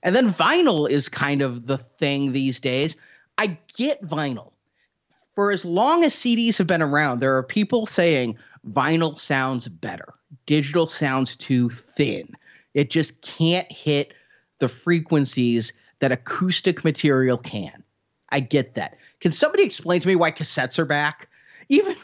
[0.04, 2.98] And then vinyl is kind of the thing these days.
[3.38, 4.52] I get vinyl.
[5.34, 8.38] For as long as CDs have been around, there are people saying
[8.70, 10.14] vinyl sounds better.
[10.46, 12.36] Digital sounds too thin.
[12.74, 14.14] It just can't hit
[14.60, 17.84] the frequencies that acoustic material can.
[18.30, 18.98] I get that.
[19.22, 21.30] Can somebody explain to me why cassettes are back?
[21.70, 21.96] Even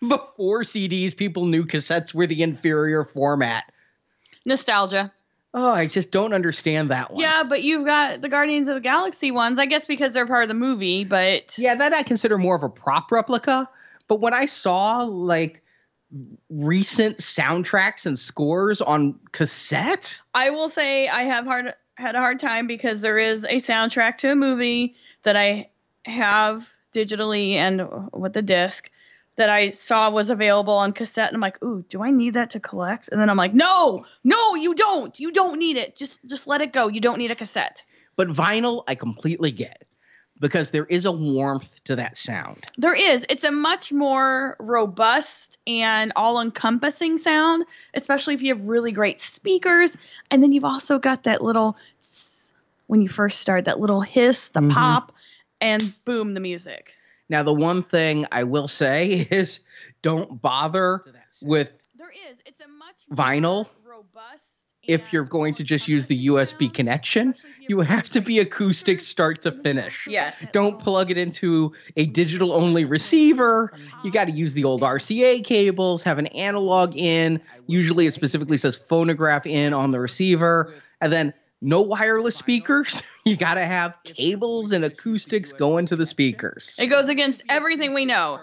[0.00, 3.72] before CDs, people knew cassettes were the inferior format.
[4.44, 5.12] Nostalgia.
[5.56, 7.20] Oh, I just don't understand that one.
[7.20, 10.42] Yeah, but you've got the Guardians of the Galaxy ones, I guess because they're part
[10.42, 13.70] of the movie, but Yeah, that I consider more of a prop replica.
[14.08, 15.62] But when I saw like
[16.50, 22.40] recent soundtracks and scores on cassette, I will say I have hard had a hard
[22.40, 25.70] time because there is a soundtrack to a movie that I
[26.04, 28.90] have digitally and with the disc
[29.36, 32.50] that I saw was available on cassette and I'm like, "Ooh, do I need that
[32.50, 35.18] to collect?" And then I'm like, "No, no, you don't.
[35.18, 35.96] You don't need it.
[35.96, 36.88] Just just let it go.
[36.88, 37.82] You don't need a cassette."
[38.16, 39.82] but vinyl I completely get
[40.40, 42.64] because there is a warmth to that sound.
[42.76, 43.26] There is.
[43.28, 49.96] It's a much more robust and all-encompassing sound, especially if you have really great speakers
[50.30, 51.76] and then you've also got that little
[52.86, 54.70] when you first start that little hiss, the Mhm.
[54.72, 55.12] pop
[55.60, 56.93] and boom the music.
[57.28, 59.60] Now, the one thing I will say is
[60.02, 61.02] don't bother
[61.42, 62.38] with There is.
[62.46, 64.50] It's a much Vinyl, robust.
[64.82, 67.34] if you're going to just use the USB connection.
[67.66, 70.06] You have to be acoustic start to finish.
[70.06, 70.50] Yes.
[70.50, 73.72] Don't plug it into a digital only receiver.
[74.04, 77.40] You got to use the old RCA cables, have an analog in.
[77.66, 80.74] Usually it specifically says phonograph in on the receiver.
[81.00, 81.32] And then
[81.64, 83.02] no wireless speakers.
[83.26, 86.78] You got to have cables and acoustics going to the speakers.
[86.78, 88.38] It goes against everything we know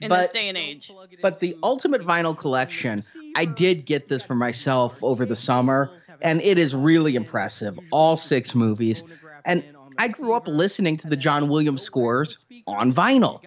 [0.00, 0.90] in But- this day and age.
[1.22, 3.04] But the Ultimate Vinyl Collection,
[3.36, 7.78] I did get this for myself over the summer, and it is really impressive.
[7.92, 9.04] All six movies.
[9.44, 9.62] And
[9.96, 13.42] I grew up listening to the John Williams scores on vinyl.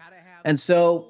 [0.46, 1.10] And so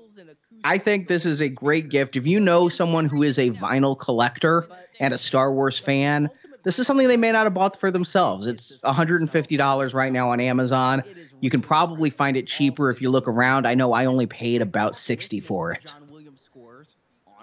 [0.64, 2.16] I think this is a great gift.
[2.16, 4.68] If you know someone who is a vinyl collector
[5.00, 6.32] and a Star Wars fan,
[6.64, 8.48] this is something they may not have bought for themselves.
[8.48, 11.04] It's $150 right now on Amazon.
[11.42, 13.68] You can probably find it cheaper if you look around.
[13.68, 15.94] I know I only paid about 60 for it.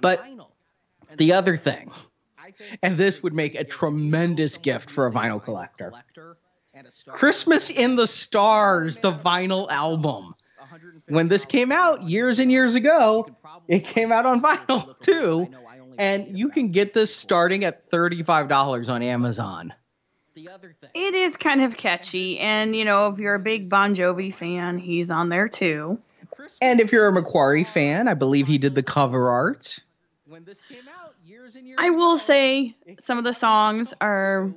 [0.01, 0.25] But
[1.17, 1.91] the other thing,
[2.83, 5.93] and this would make a tremendous gift for a vinyl collector.
[7.09, 10.35] Christmas in the Stars, the vinyl album.
[11.09, 13.29] When this came out years and years ago,
[13.69, 15.49] it came out on vinyl too.
[16.01, 19.75] And you can get this starting at $35 on Amazon.
[20.35, 24.79] It is kind of catchy, and you know, if you're a big Bon Jovi fan,
[24.79, 25.99] he's on there too.
[26.63, 29.79] And if you're a McQuarrie fan, I believe he did the cover art.
[30.27, 34.55] When this came out, years and years I will say some of the songs are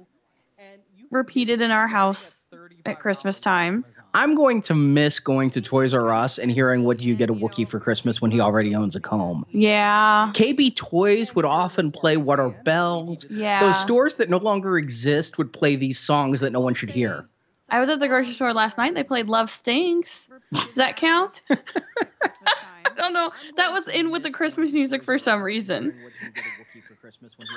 [1.12, 2.46] repeated in our house
[2.86, 3.84] at Christmas time.
[4.14, 7.30] I'm going to miss going to Toys R Us and hearing what do you get
[7.30, 9.46] a Wookiee for Christmas when he already owns a comb.
[9.50, 10.32] Yeah.
[10.36, 13.26] KB Toys would often play What Are Bells.
[13.30, 13.62] Yeah.
[13.62, 17.28] Those stores that no longer exist would play these songs that no one should hear.
[17.70, 18.94] I was at the grocery store last night.
[18.94, 20.30] They played Love Stinks.
[20.54, 21.42] Does that count?
[21.50, 23.32] I don't know.
[23.58, 25.96] That was in with the Christmas music for some reason.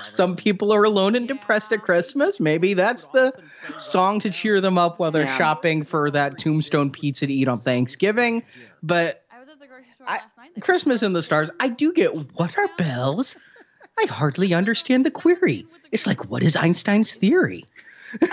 [0.02, 2.40] Some people are alone and depressed at Christmas.
[2.40, 3.32] Maybe that's the
[3.78, 5.38] song to cheer them up while they're Yeah.
[5.38, 8.42] shopping for that tombstone pizza to eat on Thanksgiving.
[8.82, 10.50] But I was at the grocery store I- last night.
[10.54, 13.36] They Christmas in the Stars, I do get what are bells?
[13.98, 15.66] I hardly understand the query.
[15.92, 17.64] It's like, what is Einstein's theory?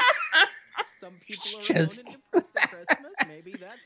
[1.64, 2.18] Just-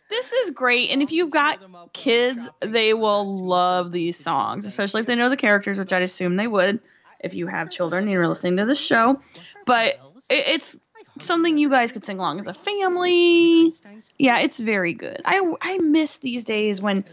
[0.09, 1.59] This is great, and if you've got
[1.93, 6.35] kids, they will love these songs, especially if they know the characters, which I'd assume
[6.37, 6.79] they would
[7.19, 9.21] if you have children and you're listening to this show.
[9.65, 9.99] But
[10.29, 10.75] it, it's
[11.19, 13.73] something you guys could sing along as a family.
[14.17, 15.21] Yeah, it's very good.
[15.25, 17.05] I I miss these days when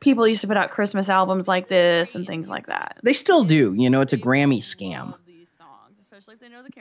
[0.00, 2.98] people used to put out Christmas albums like this and things like that.
[3.02, 3.74] They still do.
[3.74, 5.14] You know, it's a Grammy scam.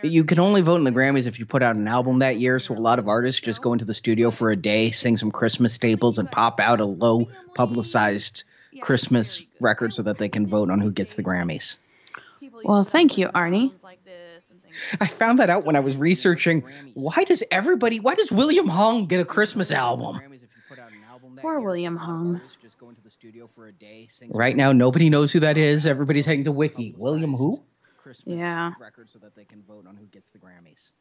[0.03, 2.59] You can only vote in the Grammys if you put out an album that year,
[2.59, 5.31] so a lot of artists just go into the studio for a day, sing some
[5.31, 8.43] Christmas staples, and pop out a low publicized
[8.81, 11.77] Christmas record so that they can vote on who gets the Grammys.
[12.63, 13.71] Well, thank you, Arnie.
[14.99, 19.05] I found that out when I was researching why does everybody, why does William Hung
[19.05, 20.21] get a Christmas album?
[21.37, 22.41] Poor William Hung.
[24.29, 25.85] Right now, nobody knows who that is.
[25.85, 26.95] Everybody's heading to Wiki.
[26.97, 27.61] William who?
[28.25, 28.73] Yeah.
[28.79, 30.91] Record so that they can vote on who gets the Grammys.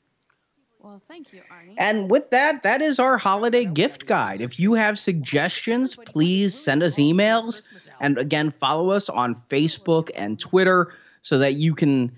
[0.81, 1.77] Well, thank you, Arnie.
[1.79, 4.41] And with that, that is our holiday gift guide.
[4.41, 7.63] If you have suggestions, please send us emails.
[8.01, 10.93] And again, follow us on Facebook and Twitter
[11.23, 12.13] so that you can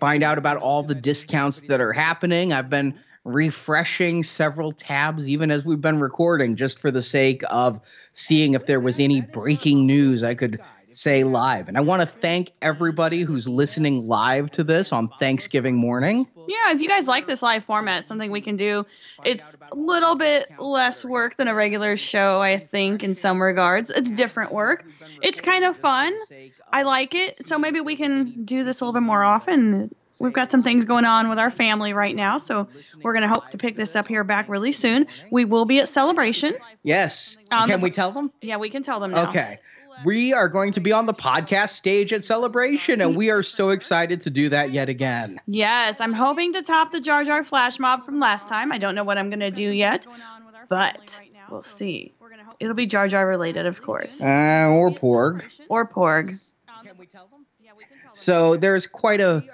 [0.00, 2.52] find out about all the discounts that are happening.
[2.52, 7.80] I've been refreshing several tabs even as we've been recording just for the sake of
[8.12, 10.60] seeing if there was any breaking news I could
[10.96, 11.68] say live.
[11.68, 16.26] And I want to thank everybody who's listening live to this on Thanksgiving morning.
[16.46, 18.86] Yeah, if you guys like this live format, something we can do.
[19.24, 23.90] It's a little bit less work than a regular show, I think, in some regards.
[23.90, 24.84] It's different work.
[25.22, 26.14] It's kind of fun.
[26.70, 27.44] I like it.
[27.46, 29.94] So maybe we can do this a little bit more often.
[30.20, 32.68] We've got some things going on with our family right now, so
[33.02, 35.08] we're going to hope to pick this up here back really soon.
[35.30, 36.54] We will be at Celebration.
[36.84, 37.36] Yes.
[37.50, 38.30] Um, Can we tell them?
[38.40, 39.28] Yeah, we can tell them now.
[39.28, 39.58] Okay.
[40.04, 43.70] We are going to be on the podcast stage at Celebration, and we are so
[43.70, 45.40] excited to do that yet again.
[45.46, 48.72] Yes, I'm hoping to top the Jar Jar flash mob from last time.
[48.72, 50.06] I don't know what I'm going to do yet,
[50.68, 51.20] but
[51.50, 52.12] we'll see.
[52.60, 54.20] It'll be Jar Jar related, of course.
[54.20, 55.44] Uh, or Porg.
[55.68, 56.38] Or Porg.
[58.14, 59.44] So there's quite a.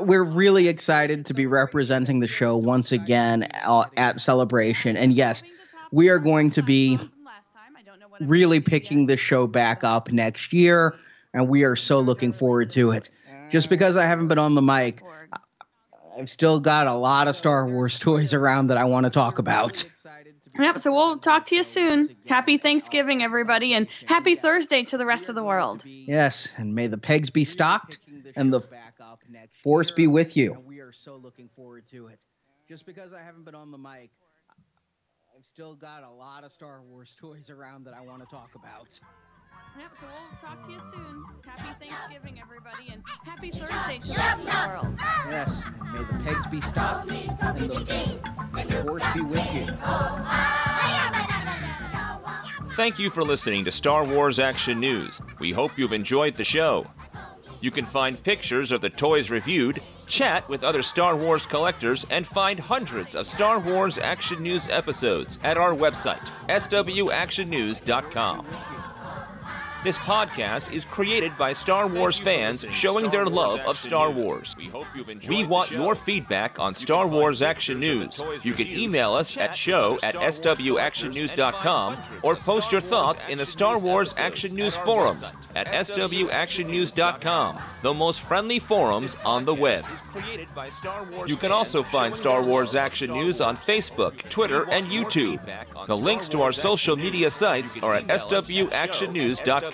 [0.00, 4.96] We're really excited to be representing the show once again uh, at Celebration.
[4.96, 5.42] And yes,
[5.90, 6.98] we are going to be
[8.28, 10.94] really picking the show back up next year.
[11.34, 13.10] And we are so looking forward to it.
[13.50, 15.02] Just because I haven't been on the mic,
[16.16, 19.38] I've still got a lot of Star Wars toys around that I want to talk
[19.38, 19.84] about.
[20.58, 22.14] Yep, so we'll talk to you soon.
[22.26, 25.82] Happy Thanksgiving, everybody, and happy Thursday to the rest of the world.
[25.86, 27.98] Yes, and may the pegs be stocked
[28.36, 28.60] and the
[29.62, 30.62] force be with you.
[30.66, 32.20] We are so looking forward to it.
[32.68, 34.10] Just because I haven't been on the mic,
[35.42, 38.50] I've still got a lot of Star Wars toys around that I want to talk
[38.54, 38.86] about.
[39.76, 41.24] Yep, so we'll talk to you soon.
[41.44, 44.98] Happy Thanksgiving, everybody, and happy Thursday to the rest of the world.
[45.28, 49.66] Yes, and may the pegs be stopped and the force be with you.
[52.76, 55.20] Thank you for listening to Star Wars Action News.
[55.40, 56.86] We hope you've enjoyed the show.
[57.62, 62.26] You can find pictures of the toys reviewed, chat with other Star Wars collectors, and
[62.26, 68.46] find hundreds of Star Wars Action News episodes at our website, swactionnews.com.
[69.84, 74.54] This podcast is created by Star Wars fans showing their love of Star Wars.
[75.26, 78.22] We want your feedback on Star Wars Action News.
[78.44, 83.76] You can email us at show at swactionnews.com or post your thoughts in the Star
[83.76, 89.84] Wars Action News forums at swactionnews.com, the most friendly forums on the web.
[91.26, 95.40] You can also find Star Wars Action News on Facebook, Twitter, and YouTube.
[95.88, 99.71] The links to our social media sites are at swactionnews.com.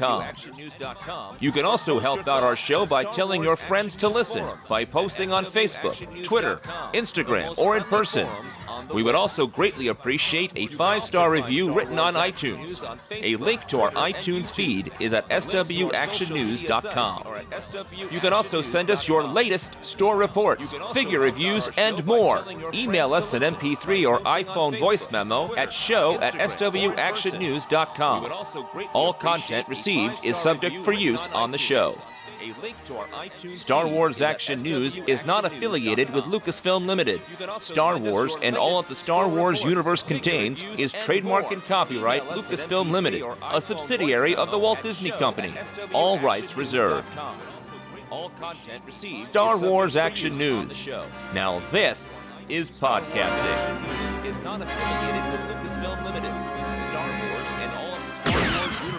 [1.41, 5.33] You can also help out our show by telling your friends to listen by posting
[5.33, 6.61] on Facebook, Twitter,
[6.95, 8.29] Instagram, or in person.
[8.93, 12.83] We would also greatly appreciate a five star review written on iTunes.
[13.11, 17.25] A link to our iTunes feed is at swactionnews.com.
[18.13, 22.45] You can also send us your latest store reports, figure reviews, and more.
[22.73, 28.33] Email us an MP3 or iPhone voice memo at show at swactionnews.com.
[28.93, 31.97] All content received is subject for use on the show.
[33.55, 37.21] Star Wars Action News is not affiliated with Lucasfilm Limited.
[37.61, 42.91] Star Wars and all that the Star Wars universe contains is trademark and copyright Lucasfilm
[42.91, 45.53] Limited, a subsidiary of the Walt Disney Company.
[45.93, 47.09] All rights reserved.
[49.19, 50.89] Star Wars Action News.
[51.35, 52.17] Now this
[52.49, 53.79] is podcasting.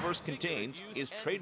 [0.09, 1.39] Universe contains is trademark